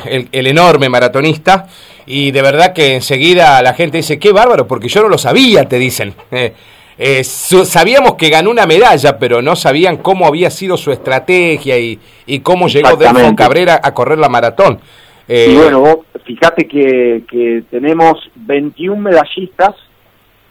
el, 0.07 0.47
enorme 0.47 0.89
maratonista. 0.89 1.67
y 2.07 2.31
de 2.31 2.43
verdad 2.43 2.73
que 2.73 2.95
enseguida 2.95 3.61
la 3.63 3.75
gente 3.75 3.99
dice, 3.99 4.19
qué 4.19 4.33
bárbaro, 4.33 4.67
porque 4.67 4.89
yo 4.89 5.03
no 5.03 5.09
lo 5.09 5.19
sabía, 5.19 5.69
te 5.69 5.79
dicen. 5.79 6.15
Eh, 6.31 6.55
eh, 6.99 7.23
sabíamos 7.25 8.15
que 8.15 8.29
ganó 8.29 8.51
una 8.51 8.67
medalla, 8.67 9.19
pero 9.19 9.41
no 9.41 9.57
sabían 9.57 9.99
cómo 9.99 10.27
había 10.27 10.51
sido 10.51 10.77
su 10.77 10.91
estrategia 10.91 11.79
y, 11.79 11.99
y 12.27 12.41
cómo 12.41 12.69
llegó 12.69 12.97
Delfo 12.97 13.37
Cabrera 13.37 13.81
a 13.83 13.95
correr 13.95 14.19
la 14.19 14.29
maratón. 14.29 14.81
y 15.29 15.55
bueno, 15.55 15.81
vos 15.81 15.99
fíjate 16.25 16.67
que, 16.67 17.23
que 17.29 17.63
tenemos 17.71 18.31
21 18.35 19.01
medallistas 19.01 19.75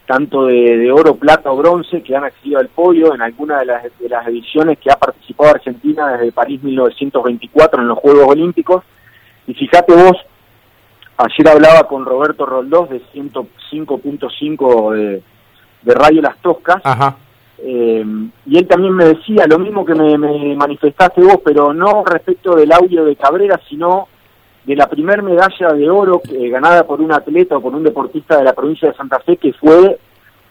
tanto 0.08 0.46
de, 0.46 0.90
oro, 0.90 1.18
plata 1.18 1.52
o 1.52 1.58
bronce, 1.58 2.02
que 2.02 2.16
han 2.16 2.24
accedido 2.24 2.60
al 2.60 2.70
podio 2.70 3.14
en 3.14 3.22
alguna 3.22 3.60
de 3.60 3.66
las, 3.66 3.84
de 4.00 4.08
las 4.10 4.26
ediciones 4.26 4.80
que 4.80 4.90
ha 4.90 4.96
participado 4.96 5.52
Argentina 5.52 6.14
desde 6.14 6.32
París 6.32 6.64
1924 6.64 7.82
en 7.82 7.90
los 7.90 8.00
Juegos 8.00 8.30
Olímpicos. 8.30 8.84
Y 9.46 9.54
fíjate 9.54 9.94
vos, 9.94 10.16
ayer 11.18 11.48
hablaba 11.50 11.88
con 11.90 12.06
Roberto 12.06 12.46
Roldós 12.46 12.90
de 12.90 13.02
105.5 13.14 14.96
de, 14.96 15.22
de 15.88 15.94
Radio 15.94 16.22
Las 16.22 16.38
Toscas, 16.40 16.82
eh, 17.60 18.06
y 18.46 18.58
él 18.58 18.68
también 18.68 18.94
me 18.94 19.06
decía 19.06 19.48
lo 19.48 19.58
mismo 19.58 19.86
que 19.86 19.96
me, 19.96 20.18
me 20.18 20.56
manifestaste 20.56 21.22
vos, 21.22 21.40
pero 21.44 21.74
no 21.74 22.04
respecto 22.06 22.56
del 22.56 22.72
audio 22.72 23.06
de 23.06 23.16
Cabrera, 23.16 23.60
sino 23.68 24.08
de 24.66 24.76
la 24.76 24.88
primer 24.90 25.24
medalla 25.24 25.74
de 25.74 25.90
oro 25.90 26.22
eh, 26.30 26.50
ganada 26.50 26.86
por 26.86 27.00
un 27.00 27.14
atleta 27.14 27.58
o 27.58 27.62
por 27.62 27.74
un 27.74 27.84
deportista 27.84 28.38
de 28.38 28.44
la 28.44 28.54
provincia 28.54 28.90
de 28.90 28.96
Santa 28.96 29.20
Fe 29.20 29.38
que 29.38 29.54
fue 29.54 29.98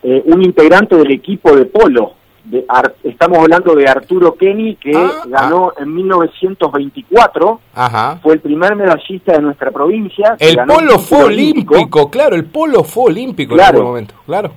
eh, 0.02 0.23
un 0.25 0.43
integrante 0.43 0.97
del 0.97 1.11
equipo 1.12 1.55
de 1.55 1.66
polo. 1.66 2.14
De 2.43 2.64
estamos 3.02 3.38
hablando 3.38 3.75
de 3.75 3.88
Arturo 3.88 4.35
Kenny 4.37 4.76
que 4.76 4.97
ah, 4.97 5.25
ganó 5.26 5.73
ah. 5.76 5.83
en 5.83 5.95
1924. 5.95 7.61
Fue 8.23 8.35
el 8.35 8.40
primer 8.40 8.75
medallista 8.75 9.33
de 9.33 9.43
nuestra 9.43 9.71
provincia. 9.71 10.37
El 10.38 10.57
polo 10.64 10.99
fue 10.99 11.25
olímpico, 11.25 12.11
claro, 12.11 12.37
el 12.37 12.47
polo 12.47 12.85
fue 12.85 13.05
olímpico 13.11 13.55
en 13.55 13.61
ese 13.61 13.83
momento, 13.83 14.14
claro. 14.25 14.52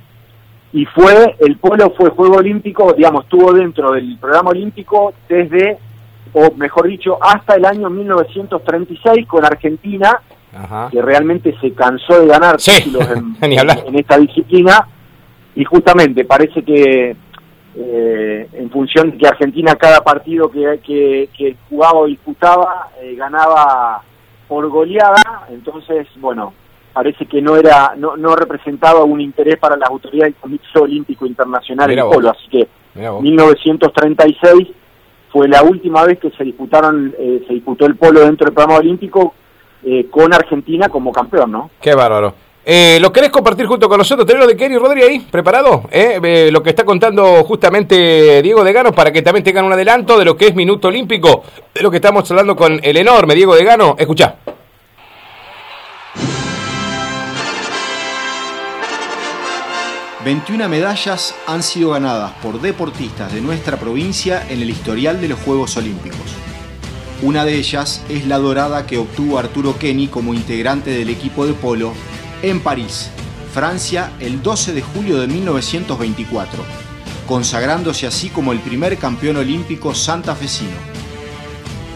Y 0.71 0.85
fue, 0.85 1.35
el 1.39 1.57
polo 1.57 1.91
fue 1.91 2.09
juego 2.11 2.37
olímpico, 2.37 2.93
digamos, 2.93 3.23
estuvo 3.23 3.53
dentro 3.53 3.93
del 3.93 4.17
programa 4.19 4.51
olímpico 4.51 5.13
desde 5.27 5.79
o 6.33 6.51
mejor 6.55 6.87
dicho, 6.87 7.17
hasta 7.21 7.55
el 7.55 7.65
año 7.65 7.89
1936 7.89 9.27
con 9.27 9.45
Argentina, 9.45 10.19
que 10.91 11.01
realmente 11.01 11.55
se 11.59 11.71
cansó 11.73 12.19
de 12.19 12.27
ganar 12.27 12.57
títulos 12.57 13.07
en, 13.41 13.95
esta 13.95 14.17
disciplina, 14.17 14.87
y 15.55 15.63
justamente 15.63 16.25
parece 16.25 16.63
que 16.63 17.15
eh, 17.75 18.49
en 18.53 18.69
función 18.69 19.11
de 19.11 19.17
que 19.17 19.27
Argentina 19.27 19.75
cada 19.75 20.01
partido 20.01 20.49
que, 20.49 20.79
que, 20.83 21.55
jugaba 21.69 21.99
o 21.99 22.05
disputaba 22.05 22.89
eh, 23.01 23.15
ganaba 23.15 24.01
por 24.47 24.67
goleada, 24.69 25.45
entonces, 25.49 26.07
bueno, 26.17 26.53
parece 26.99 27.27
que 27.27 27.41
no 27.41 27.55
era 27.55 27.93
no, 27.95 28.17
no 28.17 28.35
representaba 28.35 29.05
un 29.05 29.21
interés 29.21 29.57
para 29.57 29.77
las 29.77 29.89
autoridades 29.89 30.33
del 30.33 30.41
Comité 30.41 30.79
Olímpico 30.79 31.25
Internacional 31.25 31.89
en 31.89 31.99
polo, 31.99 32.29
así 32.29 32.49
que 32.49 32.67
1936 33.21 34.67
fue 35.31 35.47
la 35.47 35.63
última 35.63 36.03
vez 36.03 36.19
que 36.19 36.29
se 36.31 36.43
disputaron, 36.43 37.15
eh, 37.17 37.41
se 37.47 37.53
disputó 37.53 37.85
el 37.85 37.95
polo 37.95 38.19
dentro 38.19 38.43
del 38.43 38.53
programa 38.53 38.79
olímpico 38.79 39.33
eh, 39.81 40.07
con 40.11 40.33
Argentina 40.33 40.89
como 40.89 41.13
campeón, 41.13 41.53
¿no? 41.53 41.69
Qué 41.79 41.95
bárbaro. 41.95 42.33
Eh, 42.65 42.97
¿Lo 42.99 43.13
querés 43.13 43.29
compartir 43.29 43.65
junto 43.65 43.87
con 43.87 43.97
nosotros? 43.97 44.27
Tenemos 44.27 44.49
de 44.49 44.57
Kenny 44.57 44.77
Rodríguez 44.77 45.09
ahí, 45.09 45.19
preparado. 45.19 45.83
Eh, 45.91 46.49
lo 46.51 46.61
que 46.61 46.71
está 46.71 46.83
contando 46.83 47.45
justamente 47.45 48.41
Diego 48.41 48.61
de 48.65 48.73
Gano 48.73 48.91
para 48.91 49.13
que 49.13 49.21
también 49.21 49.45
tengan 49.45 49.63
un 49.63 49.71
adelanto 49.71 50.19
de 50.19 50.25
lo 50.25 50.35
que 50.35 50.47
es 50.47 50.55
Minuto 50.55 50.89
Olímpico, 50.89 51.43
de 51.73 51.81
lo 51.81 51.89
que 51.89 51.97
estamos 51.97 52.29
hablando 52.29 52.57
con 52.57 52.77
el 52.83 52.97
enorme 52.97 53.35
Diego 53.35 53.55
de 53.55 53.63
Gano. 53.63 53.95
Escucha. 53.97 54.35
21 60.25 60.67
medallas 60.67 61.33
han 61.47 61.63
sido 61.63 61.91
ganadas 61.91 62.33
por 62.43 62.59
deportistas 62.59 63.31
de 63.31 63.39
nuestra 63.39 63.77
provincia 63.77 64.45
en 64.49 64.61
el 64.61 64.69
historial 64.69 65.21
de 65.21 65.29
los 65.29 65.39
Juegos 65.39 65.77
Olímpicos. 65.77 66.19
Una 67.21 67.45
de 67.45 67.55
ellas 67.55 68.03
es 68.09 68.27
la 68.27 68.37
dorada 68.37 68.85
que 68.85 68.97
obtuvo 68.97 69.39
Arturo 69.39 69.79
Kenny 69.79 70.09
como 70.09 70.33
integrante 70.33 70.91
del 70.91 71.09
equipo 71.09 71.47
de 71.47 71.53
polo 71.53 71.93
en 72.41 72.59
París, 72.59 73.09
Francia, 73.53 74.11
el 74.19 74.43
12 74.43 74.73
de 74.73 74.81
julio 74.81 75.19
de 75.19 75.27
1924, 75.27 76.65
consagrándose 77.25 78.05
así 78.05 78.27
como 78.27 78.51
el 78.51 78.59
primer 78.59 78.97
campeón 78.97 79.37
olímpico 79.37 79.95
santafesino. 79.95 80.75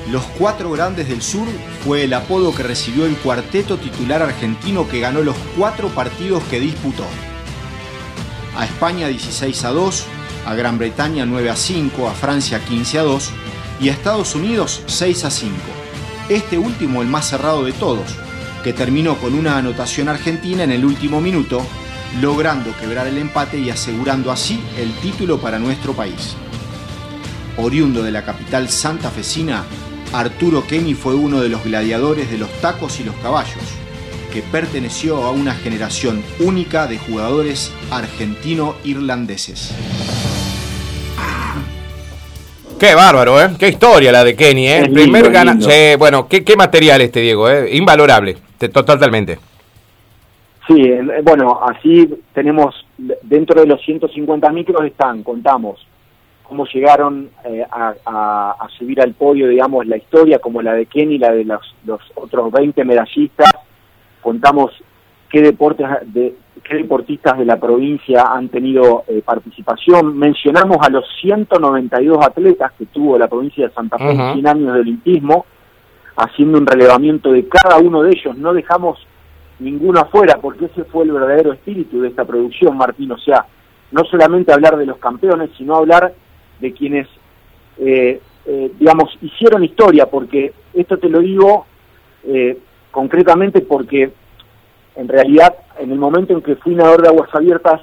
Los 0.10 0.24
cuatro 0.38 0.72
grandes 0.72 1.10
del 1.10 1.22
sur 1.22 1.48
fue 1.84 2.06
el 2.06 2.14
apodo 2.14 2.56
que 2.56 2.64
recibió 2.64 3.06
el 3.06 3.18
cuarteto 3.18 3.76
titular 3.78 4.22
argentino 4.22 4.88
que 4.88 5.02
ganó 5.02 5.22
los 5.22 5.36
cuatro 5.58 5.90
partidos 5.90 6.42
que 6.44 6.62
disputó 6.62 7.04
a 8.56 8.66
España 8.66 9.08
16 9.08 9.64
a 9.66 9.70
2, 9.70 10.06
a 10.46 10.56
Gran 10.56 10.78
Bretaña 10.78 11.26
9 11.26 11.50
a 11.50 11.56
5, 11.56 12.08
a 12.08 12.14
Francia 12.14 12.64
15 12.64 13.00
a 13.00 13.04
2 13.04 13.30
y 13.82 13.90
a 13.90 13.94
Estados 13.94 14.36
Unidos 14.36 14.82
6 14.88 15.26
a 15.26 15.32
5. 15.32 15.56
Este 16.30 16.58
último 16.58 17.02
el 17.02 17.08
más 17.08 17.30
cerrado 17.30 17.64
de 17.64 17.74
todos, 17.74 18.10
que 18.64 18.74
terminó 18.74 19.18
con 19.18 19.34
una 19.34 19.58
anotación 19.58 20.10
argentina 20.10 20.64
en 20.64 20.72
el 20.72 20.86
último 20.86 21.20
minuto, 21.20 21.66
logrando 22.22 22.76
quebrar 22.78 23.08
el 23.08 23.18
empate 23.18 23.58
y 23.58 23.70
asegurando 23.70 24.32
así 24.32 24.64
el 24.78 24.92
título 24.96 25.40
para 25.40 25.60
nuestro 25.60 25.94
país. 25.94 26.36
Oriundo 27.58 28.04
de 28.04 28.12
la 28.12 28.24
capital 28.24 28.70
santafesina, 28.70 29.64
Arturo 30.14 30.66
Kenny 30.66 30.94
fue 30.94 31.16
uno 31.16 31.42
de 31.42 31.50
los 31.50 31.64
gladiadores 31.64 32.30
de 32.30 32.38
los 32.38 32.52
tacos 32.62 33.00
y 33.00 33.04
los 33.04 33.16
caballos 33.16 33.58
que 34.34 34.42
perteneció 34.42 35.18
a 35.24 35.30
una 35.30 35.54
generación 35.54 36.24
única 36.40 36.88
de 36.88 36.98
jugadores 36.98 37.72
argentino-irlandeses. 37.92 39.76
Qué 42.80 42.96
bárbaro, 42.96 43.40
¿eh? 43.40 43.52
Qué 43.60 43.68
historia 43.70 44.12
la 44.12 44.24
de 44.24 44.36
Kenny, 44.36 44.68
¿eh? 44.68 44.90
Primer 44.92 45.32
gana... 45.32 45.56
bueno, 46.00 46.28
¿qué, 46.28 46.44
¿qué, 46.44 46.56
material 46.56 47.02
este, 47.02 47.20
Diego, 47.20 47.48
¿eh? 47.48 47.76
Invalorable, 47.76 48.38
totalmente. 48.74 49.38
Sí, 50.68 50.82
bueno, 51.22 51.60
así 51.62 52.10
tenemos, 52.34 52.88
dentro 52.98 53.62
de 53.62 53.68
los 53.68 53.82
150 53.86 54.50
micros 54.50 54.84
están, 54.84 55.22
contamos, 55.22 55.86
cómo 56.42 56.66
llegaron 56.66 57.30
eh, 57.46 57.64
a, 57.70 57.94
a, 58.60 58.68
subir 58.78 59.00
al 59.00 59.14
podio, 59.14 59.48
digamos, 59.48 59.86
la 59.86 59.98
historia, 59.98 60.40
como 60.40 60.62
la 60.64 60.74
de 60.74 60.88
Kenny, 60.88 61.20
la 61.20 61.32
de 61.32 61.46
los, 61.46 61.76
los 61.86 62.02
otros 62.16 62.52
20 62.52 62.84
medallistas, 62.84 63.52
contamos 64.24 64.72
qué 65.30 65.42
deportes 65.42 65.88
de 66.14 66.36
qué 66.64 66.76
deportistas 66.78 67.38
de 67.38 67.46
la 67.46 67.58
provincia 67.58 68.32
han 68.32 68.48
tenido 68.50 69.04
eh, 69.08 69.22
participación. 69.24 70.18
Mencionamos 70.18 70.78
a 70.82 70.90
los 70.90 71.06
192 71.22 72.26
atletas 72.26 72.72
que 72.78 72.86
tuvo 72.86 73.18
la 73.18 73.28
provincia 73.28 73.68
de 73.68 73.74
Santa 73.74 73.98
Fe 73.98 74.12
en 74.12 74.34
100 74.34 74.48
años 74.48 74.74
de 74.74 74.80
olimpismo, 74.80 75.46
haciendo 76.16 76.58
un 76.58 76.66
relevamiento 76.66 77.32
de 77.32 77.48
cada 77.48 77.78
uno 77.80 78.04
de 78.04 78.12
ellos. 78.12 78.38
No 78.38 78.54
dejamos 78.54 79.06
ninguno 79.60 80.00
afuera, 80.00 80.38
porque 80.42 80.66
ese 80.66 80.84
fue 80.86 81.04
el 81.04 81.12
verdadero 81.12 81.54
espíritu 81.54 82.02
de 82.02 82.10
esta 82.10 82.24
producción, 82.24 82.78
Martín. 82.78 83.12
O 83.12 83.18
sea, 83.18 83.46
no 83.92 84.06
solamente 84.06 84.54
hablar 84.54 84.78
de 84.78 84.86
los 84.86 84.98
campeones, 84.98 85.50
sino 85.58 85.76
hablar 85.76 86.14
de 86.60 86.74
quienes, 86.74 87.08
eh, 87.78 88.22
eh, 88.46 88.72
digamos, 88.80 89.18
hicieron 89.22 89.64
historia, 89.64 90.06
porque 90.06 90.54
esto 90.74 90.98
te 90.98 91.10
lo 91.10 91.20
digo 91.20 91.66
concretamente 92.94 93.62
porque 93.62 94.12
en 94.96 95.08
realidad 95.08 95.56
en 95.80 95.92
el 95.92 95.98
momento 95.98 96.34
en 96.34 96.42
que 96.42 96.56
fui 96.56 96.76
nadador 96.76 97.02
de 97.02 97.08
aguas 97.08 97.30
abiertas, 97.34 97.82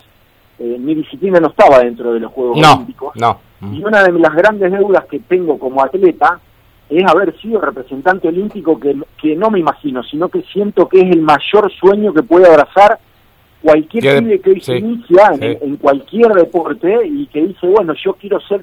eh, 0.61 0.76
mi 0.79 0.95
disciplina 0.95 1.40
no 1.40 1.49
estaba 1.49 1.81
dentro 1.81 2.12
de 2.14 2.21
los 2.21 2.33
Juegos 2.33 2.59
Olímpicos. 2.59 3.17
No. 3.17 3.40
Y 3.61 3.83
una 3.85 4.05
de 4.05 4.12
las 4.12 4.35
grandes 4.35 4.71
deudas 4.73 5.05
que 5.07 5.19
tengo 5.19 5.59
como 5.59 5.83
atleta 5.83 6.38
es 6.88 7.05
haber 7.05 7.37
sido 7.40 7.61
representante 7.61 8.29
olímpico 8.29 8.79
que, 8.79 8.97
que 9.21 9.37
no 9.37 9.50
me 9.50 9.59
imagino, 9.59 10.02
sino 10.02 10.29
que 10.29 10.43
siento 10.43 10.88
que 10.88 11.00
es 11.00 11.11
el 11.11 11.21
mayor 11.21 11.71
sueño 11.73 12.14
que 12.14 12.23
puede 12.23 12.47
abrazar 12.47 12.99
cualquier 13.62 14.23
pibe 14.23 14.40
que 14.40 14.61
se 14.61 14.79
inicia 14.79 15.33
en, 15.35 15.59
en, 15.61 15.76
cualquier 15.76 16.33
deporte 16.33 17.07
y 17.07 17.26
que 17.26 17.43
dice, 17.43 17.67
bueno, 17.67 17.93
yo 18.02 18.14
quiero 18.14 18.40
ser 18.40 18.62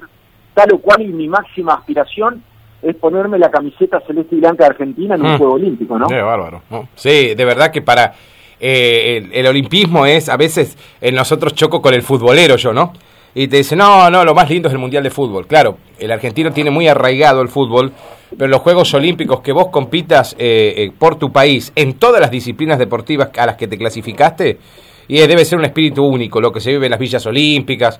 tal 0.54 0.72
o 0.72 0.78
cual 0.78 1.02
y 1.02 1.08
mi 1.08 1.28
máxima 1.28 1.74
aspiración 1.74 2.42
es 2.82 2.96
ponerme 2.96 3.38
la 3.38 3.50
camiseta 3.50 4.00
celeste 4.00 4.36
y 4.36 4.40
blanca 4.40 4.64
de 4.64 4.70
Argentina 4.70 5.14
en 5.14 5.22
un 5.22 5.34
mm. 5.34 5.38
Juego 5.38 5.54
Olímpico, 5.54 5.98
¿no? 5.98 6.08
Sí, 6.08 6.14
bárbaro. 6.14 6.62
Sí, 6.94 7.34
de 7.34 7.44
verdad 7.44 7.70
que 7.70 7.82
para 7.82 8.14
eh, 8.60 9.28
el, 9.32 9.46
olimpismo 9.46 10.06
es, 10.06 10.28
a 10.28 10.36
veces 10.36 10.76
en 11.00 11.14
nosotros 11.14 11.54
choco 11.54 11.80
con 11.80 11.94
el 11.94 12.02
futbolero 12.02 12.56
yo, 12.56 12.72
¿no? 12.72 12.92
Y 13.34 13.46
te 13.46 13.58
dice, 13.58 13.76
no, 13.76 14.10
no, 14.10 14.24
lo 14.24 14.34
más 14.34 14.50
lindo 14.50 14.68
es 14.68 14.72
el 14.72 14.80
Mundial 14.80 15.02
de 15.02 15.10
Fútbol. 15.10 15.46
Claro, 15.46 15.78
el 15.98 16.10
argentino 16.10 16.50
tiene 16.50 16.70
muy 16.70 16.88
arraigado 16.88 17.40
el 17.40 17.48
fútbol, 17.48 17.92
pero 18.36 18.48
los 18.48 18.60
Juegos 18.62 18.92
Olímpicos, 18.94 19.40
que 19.42 19.52
vos 19.52 19.68
compitas 19.68 20.34
eh, 20.38 20.74
eh, 20.76 20.92
por 20.98 21.16
tu 21.16 21.30
país 21.30 21.72
en 21.76 21.94
todas 21.94 22.20
las 22.20 22.30
disciplinas 22.30 22.78
deportivas 22.78 23.30
a 23.36 23.46
las 23.46 23.56
que 23.56 23.68
te 23.68 23.78
clasificaste, 23.78 24.58
y 25.06 25.18
debe 25.18 25.44
ser 25.44 25.58
un 25.58 25.64
espíritu 25.64 26.04
único, 26.04 26.40
lo 26.40 26.52
que 26.52 26.60
se 26.60 26.70
vive 26.70 26.86
en 26.86 26.90
las 26.90 27.00
villas 27.00 27.24
olímpicas, 27.26 27.98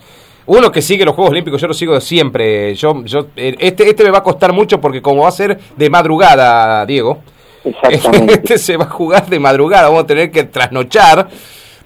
uno 0.48 0.72
que 0.72 0.80
sigue 0.80 1.04
los 1.04 1.14
Juegos 1.14 1.32
Olímpicos, 1.32 1.60
yo 1.60 1.68
lo 1.68 1.74
sigo 1.74 1.94
de 1.94 2.00
siempre. 2.00 2.74
Yo, 2.74 3.04
yo, 3.04 3.26
este, 3.36 3.88
este 3.88 4.04
me 4.04 4.10
va 4.10 4.18
a 4.18 4.22
costar 4.22 4.52
mucho 4.52 4.80
porque 4.80 5.02
como 5.02 5.22
va 5.22 5.28
a 5.28 5.32
ser 5.32 5.58
de 5.76 5.90
madrugada, 5.90 6.84
Diego. 6.86 7.18
Exactamente. 7.64 8.34
Este 8.34 8.58
se 8.58 8.76
va 8.76 8.84
a 8.84 8.90
jugar 8.90 9.26
de 9.26 9.38
madrugada, 9.38 9.88
vamos 9.88 10.04
a 10.04 10.06
tener 10.06 10.30
que 10.30 10.44
trasnochar 10.44 11.28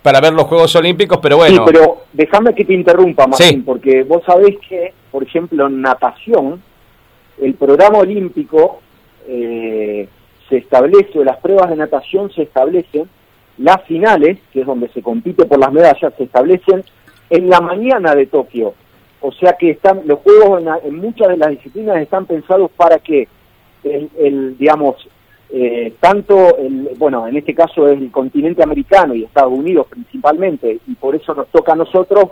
para 0.00 0.20
ver 0.20 0.32
los 0.32 0.44
Juegos 0.44 0.74
Olímpicos, 0.76 1.18
pero 1.20 1.38
bueno. 1.38 1.56
Sí, 1.56 1.62
pero 1.72 2.02
déjame 2.12 2.54
que 2.54 2.64
te 2.64 2.72
interrumpa, 2.72 3.26
Martín, 3.26 3.64
porque 3.64 4.04
vos 4.04 4.22
sabés 4.24 4.56
que, 4.68 4.92
por 5.10 5.24
ejemplo, 5.24 5.66
en 5.66 5.80
natación, 5.80 6.62
el 7.40 7.54
programa 7.54 7.98
olímpico 7.98 8.80
eh, 9.26 10.08
se 10.48 10.56
establece, 10.58 11.24
las 11.24 11.38
pruebas 11.38 11.68
de 11.70 11.76
natación 11.76 12.30
se 12.32 12.42
establecen, 12.42 13.08
las 13.58 13.82
finales, 13.82 14.38
que 14.52 14.60
es 14.60 14.66
donde 14.66 14.88
se 14.88 15.02
compite 15.02 15.46
por 15.46 15.58
las 15.58 15.72
medallas, 15.72 16.14
se 16.16 16.24
establecen 16.24 16.84
en 17.32 17.48
la 17.48 17.60
mañana 17.62 18.14
de 18.14 18.26
Tokio. 18.26 18.74
O 19.22 19.32
sea 19.32 19.54
que 19.54 19.70
están 19.70 20.02
los 20.04 20.18
juegos 20.18 20.62
en, 20.84 20.96
muchas 20.96 21.28
de 21.28 21.38
las 21.38 21.50
disciplinas 21.50 21.96
están 21.96 22.26
pensados 22.26 22.70
para 22.72 22.98
que 22.98 23.26
el, 23.84 24.10
el 24.18 24.58
digamos, 24.58 25.08
eh, 25.48 25.94
tanto, 25.98 26.58
el, 26.58 26.90
bueno, 26.98 27.26
en 27.26 27.36
este 27.36 27.54
caso 27.54 27.88
es 27.88 27.98
el 27.98 28.10
continente 28.10 28.62
americano 28.62 29.14
y 29.14 29.24
Estados 29.24 29.52
Unidos 29.52 29.86
principalmente, 29.88 30.78
y 30.86 30.94
por 30.94 31.14
eso 31.14 31.34
nos 31.34 31.48
toca 31.48 31.72
a 31.72 31.76
nosotros, 31.76 32.30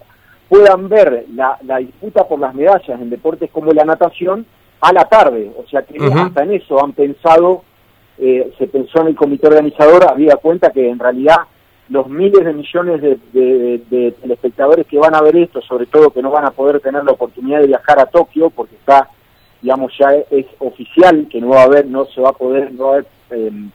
puedan 0.50 0.88
ver 0.90 1.24
la, 1.34 1.56
disputa 1.78 2.28
por 2.28 2.38
las 2.38 2.54
medallas 2.54 3.00
en 3.00 3.08
deportes 3.08 3.50
como 3.50 3.72
la 3.72 3.84
natación 3.84 4.44
a 4.82 4.92
la 4.92 5.06
tarde. 5.06 5.50
O 5.56 5.66
sea 5.66 5.80
que 5.82 5.96
hasta 6.12 6.42
en 6.42 6.52
eso 6.52 6.84
han 6.84 6.92
pensado, 6.92 7.62
eh, 8.18 8.52
se 8.58 8.66
pensó 8.66 9.00
en 9.00 9.08
el 9.08 9.16
comité 9.16 9.46
organizador, 9.46 10.10
había 10.10 10.36
cuenta 10.36 10.70
que 10.70 10.90
en 10.90 10.98
realidad 10.98 11.38
los 11.90 12.08
miles 12.08 12.44
de 12.44 12.52
millones 12.52 13.02
de, 13.02 13.18
de, 13.32 14.12
telespectadores 14.12 14.86
que 14.86 14.98
van 14.98 15.14
a 15.14 15.20
ver 15.20 15.36
esto, 15.36 15.60
sobre 15.60 15.86
todo 15.86 16.10
que 16.10 16.22
no 16.22 16.30
van 16.30 16.44
a 16.44 16.52
poder 16.52 16.80
tener 16.80 17.04
la 17.04 17.12
oportunidad 17.12 17.60
de 17.60 17.66
viajar 17.66 17.98
a 17.98 18.06
Tokio, 18.06 18.48
porque 18.50 18.76
está 18.76 19.08
digamos, 19.62 19.92
ya 19.98 20.12
es, 20.30 20.46
oficial 20.58 21.26
que 21.30 21.40
no 21.40 21.50
va 21.50 21.62
a 21.62 21.64
haber, 21.64 21.86
no 21.86 22.06
se 22.06 22.20
va 22.20 22.30
a 22.30 22.32
poder, 22.32 22.72
no 22.72 22.84
va 22.84 22.90
a 22.90 22.92
haber, 22.94 23.06
em, 23.30 23.70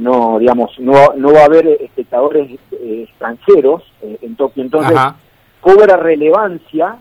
no, 0.00 0.38
digamos, 0.38 0.78
no, 0.78 1.14
no 1.16 1.32
va 1.32 1.42
a 1.42 1.44
haber 1.44 1.66
espectadores 1.80 2.50
eh, 2.72 3.04
extranjeros 3.08 3.82
eh, 4.02 4.18
en 4.22 4.36
Tokio. 4.36 4.62
Entonces, 4.62 4.98
cobra 5.60 5.96
relevancia 5.96 6.96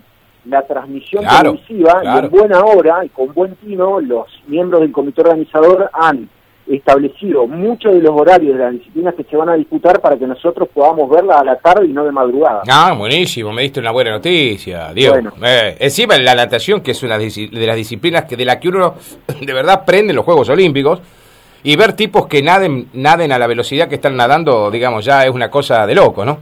la 0.46 0.66
transmisión 0.66 1.24
televisiva 1.25 2.01
y 2.04 2.20
en 2.20 2.30
buena 2.30 2.62
hora 2.62 3.06
y 3.06 3.10
con 3.10 3.34
buen 3.34 3.56
tino 3.56 4.00
los 4.00 4.28
miembros 4.48 4.82
del 4.82 4.92
comité 4.92 5.22
organizador 5.22 5.90
han 5.94 6.30
establecido 6.75 7.48
muchos 7.48 7.94
de 7.94 8.01
los 8.01 8.12
horarios 8.12 8.58
de 8.58 8.63
las 8.63 8.74
disciplinas 8.74 9.16
que 9.16 9.24
se 9.24 9.36
van 9.36 9.50
a 9.50 9.56
disputar 9.56 10.00
para 10.00 10.18
que 10.18 10.28
nosotros 10.28 10.70
podamos 10.74 11.10
verla 11.10 11.40
a 11.40 11.44
la 11.44 11.56
tarde 11.58 11.88
y 11.88 11.94
no 11.94 12.04
de 12.04 12.12
madrugada. 12.12 12.62
Ah, 12.70 12.94
buenísimo, 12.98 13.51
me 13.51 13.63
diste 13.63 13.80
una 13.80 13.92
buena 13.92 14.12
noticia, 14.12 14.94
Diego. 14.94 15.16
Eh, 15.44 15.78
encima 15.80 16.18
la 16.18 16.36
natación, 16.36 16.82
que 16.82 16.92
es 16.92 17.04
una 17.04 17.18
de 17.18 17.50
las 17.51 17.75
disciplinas 17.75 18.25
que 18.25 18.36
de 18.36 18.46
la 18.46 18.60
que 18.60 18.70
uno 18.70 18.96
de 19.42 19.54
verdad 19.54 19.84
prende 19.86 20.13
los 20.13 20.25
Juegos 20.25 20.50
Olímpicos, 20.50 21.01
y 21.63 21.75
ver 21.75 21.94
tipos 21.94 22.28
que 22.28 22.42
naden, 22.42 22.90
naden 22.94 23.32
a 23.32 23.40
la 23.40 23.48
velocidad 23.48 23.88
que 23.88 23.96
están 23.96 24.16
nadando, 24.16 24.72
digamos, 24.72 25.06
ya 25.06 25.25
es 25.25 25.32
una 25.32 25.50
cosa 25.50 25.86
de 25.86 25.94
loco, 25.94 26.25
¿no? 26.25 26.40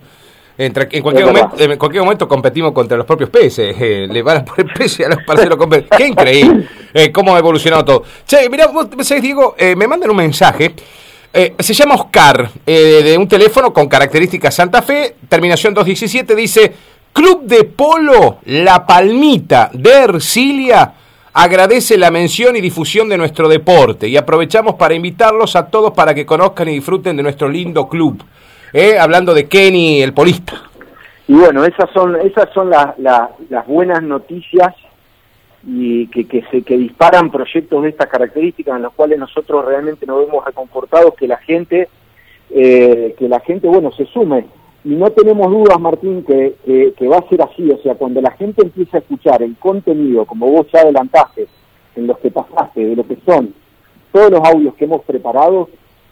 En, 0.59 0.73
cualquier 1.01 1.25
momento, 1.25 1.55
en 1.57 1.77
cualquier 1.77 2.03
momento 2.03 2.27
competimos 2.27 2.73
contra 2.73 2.97
los 2.97 3.05
propios 3.05 3.29
peces. 3.29 3.75
Eh, 3.89 4.07
le 4.11 4.21
van 4.21 4.37
a 4.37 4.45
poner 4.45 4.73
peces 4.73 5.05
a 5.05 5.09
los 5.09 5.23
parceros. 5.23 5.57
¡Qué 5.95 6.07
increíble! 6.07 6.67
Eh, 6.93 7.11
¿Cómo 7.11 7.33
ha 7.33 7.39
evolucionado 7.39 7.85
todo? 7.85 8.03
Che, 8.27 8.49
mirá, 8.49 8.67
vos 8.67 8.87
sabés, 9.01 9.23
Diego, 9.23 9.55
eh, 9.57 9.75
me 9.75 9.87
mandan 9.87 10.09
un 10.09 10.17
mensaje. 10.17 10.73
se 11.57 11.73
llama 11.73 11.95
Oscar, 11.95 12.51
de 12.65 13.15
un 13.17 13.27
teléfono 13.27 13.71
con 13.71 13.87
características 13.87 14.53
Santa 14.53 14.81
Fe, 14.81 15.15
terminación 15.29 15.73
217, 15.73 16.35
dice, 16.35 16.73
Club 17.13 17.43
de 17.43 17.63
Polo 17.63 18.39
La 18.45 18.85
Palmita 18.85 19.69
de 19.73 19.91
Ercilia 19.91 20.93
agradece 21.33 21.97
la 21.97 22.11
mención 22.11 22.55
y 22.57 22.61
difusión 22.61 23.07
de 23.07 23.17
nuestro 23.17 23.47
deporte 23.47 24.07
y 24.07 24.17
aprovechamos 24.17 24.75
para 24.75 24.93
invitarlos 24.93 25.55
a 25.55 25.67
todos 25.67 25.93
para 25.93 26.13
que 26.13 26.25
conozcan 26.25 26.67
y 26.67 26.73
disfruten 26.73 27.15
de 27.15 27.23
nuestro 27.23 27.47
lindo 27.47 27.87
club. 27.87 28.23
¿Eh? 28.73 28.97
hablando 28.99 29.33
de 29.33 29.47
Kenny, 29.47 30.01
el 30.01 30.13
polista. 30.13 30.61
Y 31.27 31.33
bueno, 31.33 31.63
esas 31.63 31.89
son, 31.91 32.15
esas 32.21 32.49
son 32.53 32.69
las 32.69 33.67
buenas 33.67 34.01
noticias 34.01 34.73
y 35.65 36.07
que, 36.07 36.27
que, 36.27 36.43
se, 36.49 36.61
que 36.61 36.77
disparan 36.77 37.29
proyectos 37.29 37.83
de 37.83 37.89
estas 37.89 38.07
características 38.07 38.77
en 38.77 38.83
los 38.83 38.93
cuales 38.93 39.19
nosotros 39.19 39.65
realmente 39.65 40.05
nos 40.05 40.25
vemos 40.25 40.45
reconfortados 40.45 41.13
que 41.15 41.27
la 41.27 41.37
gente, 41.37 41.89
eh, 42.49 43.13
que 43.17 43.27
la 43.27 43.39
gente, 43.41 43.67
bueno, 43.67 43.91
se 43.91 44.05
sume. 44.05 44.45
Y 44.85 44.89
no 44.95 45.11
tenemos 45.11 45.51
dudas, 45.51 45.79
Martín, 45.79 46.23
que, 46.23 46.55
que, 46.97 47.07
va 47.07 47.17
a 47.17 47.29
ser 47.29 47.41
así. 47.41 47.69
O 47.69 47.77
sea, 47.79 47.95
cuando 47.95 48.21
la 48.21 48.31
gente 48.31 48.61
empiece 48.61 48.95
a 48.95 49.01
escuchar 49.01 49.43
el 49.43 49.55
contenido, 49.57 50.25
como 50.25 50.49
vos 50.49 50.67
ya 50.71 50.79
adelantaste, 50.79 51.47
en 51.95 52.07
los 52.07 52.17
que 52.19 52.31
pasaste, 52.31 52.85
de 52.85 52.95
lo 52.95 53.05
que 53.05 53.17
son 53.25 53.53
todos 54.11 54.31
los 54.31 54.43
audios 54.43 54.73
que 54.75 54.85
hemos 54.85 55.03
preparado, 55.03 55.69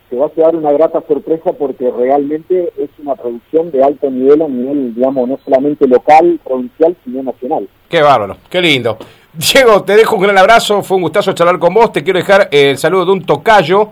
se 0.09 0.15
va 0.15 0.27
a 0.27 0.29
quedar 0.29 0.55
una 0.55 0.71
grata 0.71 1.03
sorpresa 1.07 1.51
porque 1.53 1.91
realmente 1.91 2.71
es 2.77 2.89
una 2.99 3.15
producción 3.15 3.71
de 3.71 3.83
alto 3.83 4.09
nivel 4.09 4.41
a 4.41 4.47
nivel, 4.47 4.95
digamos, 4.95 5.27
no 5.27 5.39
solamente 5.43 5.87
local, 5.87 6.39
provincial, 6.43 6.95
sino 7.03 7.23
nacional. 7.23 7.67
Qué 7.89 8.01
bárbaro, 8.01 8.37
qué 8.49 8.61
lindo. 8.61 8.97
Diego, 9.33 9.83
te 9.83 9.95
dejo 9.95 10.15
un 10.15 10.23
gran 10.23 10.37
abrazo, 10.37 10.81
fue 10.81 10.97
un 10.97 11.03
gustazo 11.03 11.33
charlar 11.33 11.59
con 11.59 11.73
vos, 11.73 11.91
te 11.91 12.03
quiero 12.03 12.19
dejar 12.19 12.47
el 12.51 12.77
saludo 12.77 13.05
de 13.05 13.11
un 13.11 13.25
tocayo, 13.25 13.89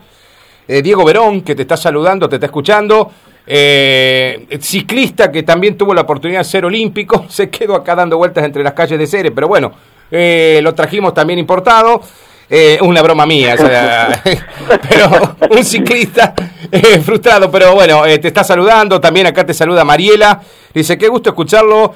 eh, 0.67 0.81
Diego 0.81 1.05
Verón, 1.05 1.41
que 1.41 1.53
te 1.53 1.63
está 1.63 1.77
saludando, 1.77 2.27
te 2.27 2.37
está 2.37 2.47
escuchando, 2.47 3.11
eh, 3.45 4.47
ciclista 4.59 5.31
que 5.31 5.43
también 5.43 5.77
tuvo 5.77 5.93
la 5.93 6.01
oportunidad 6.01 6.39
de 6.39 6.45
ser 6.45 6.65
olímpico, 6.65 7.25
se 7.29 7.49
quedó 7.49 7.75
acá 7.75 7.93
dando 7.93 8.17
vueltas 8.17 8.43
entre 8.43 8.63
las 8.63 8.73
calles 8.73 8.97
de 8.97 9.05
Ceres, 9.05 9.31
pero 9.35 9.47
bueno, 9.47 9.71
eh, 10.09 10.59
lo 10.63 10.73
trajimos 10.73 11.13
también 11.13 11.39
importado. 11.39 12.01
Eh, 12.49 12.77
una 12.81 13.01
broma 13.01 13.25
mía, 13.25 13.55
pero 14.89 15.37
un 15.49 15.63
ciclista 15.63 16.33
eh, 16.71 16.99
frustrado, 17.03 17.51
pero 17.51 17.73
bueno, 17.73 18.05
eh, 18.05 18.17
te 18.19 18.27
está 18.27 18.43
saludando, 18.43 18.99
también 19.01 19.27
acá 19.27 19.45
te 19.45 19.53
saluda 19.53 19.83
Mariela, 19.83 20.41
dice, 20.73 20.97
qué 20.97 21.07
gusto 21.07 21.29
escucharlo, 21.29 21.93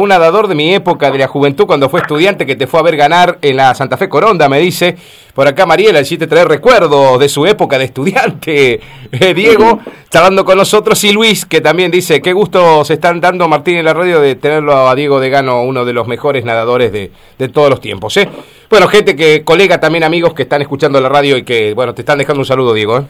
un 0.00 0.08
nadador 0.08 0.48
de 0.48 0.54
mi 0.54 0.74
época, 0.74 1.10
de 1.10 1.18
la 1.18 1.28
juventud, 1.28 1.66
cuando 1.66 1.88
fue 1.88 2.00
estudiante, 2.00 2.46
que 2.46 2.56
te 2.56 2.66
fue 2.66 2.80
a 2.80 2.82
ver 2.82 2.96
ganar 2.96 3.38
en 3.42 3.56
la 3.56 3.74
Santa 3.74 3.96
Fe 3.96 4.08
Coronda, 4.08 4.48
me 4.48 4.58
dice, 4.58 4.96
por 5.34 5.46
acá 5.48 5.66
Mariela, 5.66 6.04
sí 6.04 6.18
te 6.18 6.26
trae 6.26 6.44
recuerdos 6.44 7.18
de 7.18 7.28
su 7.28 7.46
época 7.46 7.78
de 7.78 7.84
estudiante, 7.86 8.80
Diego, 9.34 9.80
charlando 10.10 10.44
con 10.44 10.58
nosotros, 10.58 11.02
y 11.04 11.12
Luis, 11.12 11.44
que 11.46 11.60
también 11.60 11.90
dice, 11.90 12.20
qué 12.20 12.32
gusto 12.32 12.84
se 12.84 12.94
están 12.94 13.20
dando 13.20 13.48
Martín 13.48 13.76
en 13.76 13.84
la 13.84 13.94
radio 13.94 14.20
de 14.20 14.34
tenerlo 14.36 14.88
a 14.88 14.94
Diego 14.94 15.20
de 15.20 15.30
Gano, 15.30 15.62
uno 15.62 15.84
de 15.84 15.92
los 15.92 16.06
mejores 16.06 16.44
nadadores 16.44 16.92
de, 16.92 17.10
de 17.38 17.48
todos 17.48 17.70
los 17.70 17.80
tiempos, 17.80 18.16
¿eh? 18.16 18.28
Bueno, 18.70 18.86
gente 18.86 19.16
que, 19.16 19.42
colega 19.42 19.80
también, 19.80 20.04
amigos 20.04 20.32
que 20.32 20.42
están 20.42 20.62
escuchando 20.62 21.00
la 21.00 21.08
radio 21.08 21.36
y 21.36 21.42
que, 21.42 21.74
bueno, 21.74 21.92
te 21.92 22.02
están 22.02 22.18
dejando 22.18 22.38
un 22.38 22.46
saludo, 22.46 22.72
Diego. 22.72 22.98
¿eh? 22.98 23.02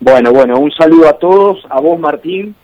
Bueno, 0.00 0.32
bueno, 0.32 0.58
un 0.58 0.70
saludo 0.72 1.08
a 1.08 1.14
todos, 1.14 1.66
a 1.70 1.80
vos, 1.80 1.98
Martín. 1.98 2.54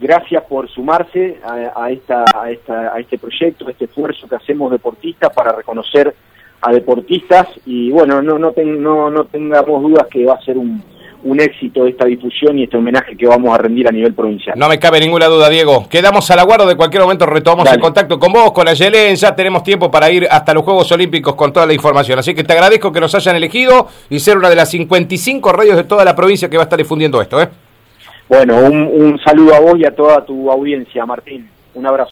Gracias 0.00 0.42
por 0.44 0.68
sumarse 0.68 1.38
a, 1.44 1.90
esta, 1.90 2.24
a, 2.34 2.50
esta, 2.50 2.92
a 2.92 2.98
este 2.98 3.18
proyecto, 3.18 3.68
a 3.68 3.70
este 3.70 3.84
esfuerzo 3.84 4.28
que 4.28 4.34
hacemos 4.34 4.72
deportistas 4.72 5.32
para 5.32 5.52
reconocer 5.52 6.12
a 6.60 6.72
deportistas 6.72 7.48
y 7.66 7.90
bueno, 7.90 8.20
no, 8.20 8.38
no, 8.38 8.52
no, 8.56 9.10
no 9.10 9.24
tengamos 9.26 9.82
dudas 9.82 10.06
que 10.08 10.24
va 10.24 10.34
a 10.34 10.40
ser 10.42 10.58
un, 10.58 10.82
un 11.24 11.40
éxito 11.40 11.86
esta 11.86 12.04
difusión 12.04 12.58
y 12.58 12.64
este 12.64 12.76
homenaje 12.76 13.16
que 13.16 13.26
vamos 13.26 13.54
a 13.54 13.58
rendir 13.58 13.88
a 13.88 13.90
nivel 13.90 14.14
provincial. 14.14 14.58
No 14.58 14.68
me 14.68 14.78
cabe 14.78 15.00
ninguna 15.00 15.26
duda, 15.26 15.48
Diego. 15.48 15.88
Quedamos 15.88 16.30
al 16.30 16.38
aguardo, 16.38 16.66
de 16.66 16.76
cualquier 16.76 17.02
momento 17.02 17.26
retomamos 17.26 17.72
el 17.72 17.80
contacto 17.80 18.18
con 18.18 18.32
vos, 18.32 18.52
con 18.52 18.68
Ayelen, 18.68 19.16
ya 19.16 19.34
tenemos 19.34 19.62
tiempo 19.62 19.90
para 19.90 20.10
ir 20.10 20.26
hasta 20.30 20.54
los 20.54 20.64
Juegos 20.64 20.90
Olímpicos 20.92 21.34
con 21.34 21.52
toda 21.52 21.66
la 21.66 21.74
información. 21.74 22.18
Así 22.18 22.34
que 22.34 22.44
te 22.44 22.52
agradezco 22.52 22.92
que 22.92 23.00
nos 23.00 23.14
hayan 23.14 23.36
elegido 23.36 23.88
y 24.10 24.18
ser 24.18 24.36
una 24.36 24.50
de 24.50 24.56
las 24.56 24.70
55 24.70 25.52
radios 25.52 25.76
de 25.76 25.84
toda 25.84 26.04
la 26.04 26.16
provincia 26.16 26.48
que 26.48 26.56
va 26.56 26.64
a 26.64 26.66
estar 26.66 26.78
difundiendo 26.78 27.20
esto. 27.22 27.40
¿eh? 27.40 27.48
Bueno, 28.28 28.58
un, 28.58 28.74
un 28.74 29.20
saludo 29.24 29.54
a 29.54 29.60
vos 29.60 29.78
y 29.78 29.84
a 29.84 29.94
toda 29.94 30.24
tu 30.24 30.50
audiencia, 30.50 31.04
Martín. 31.06 31.48
Un 31.74 31.86
abrazo. 31.86 32.00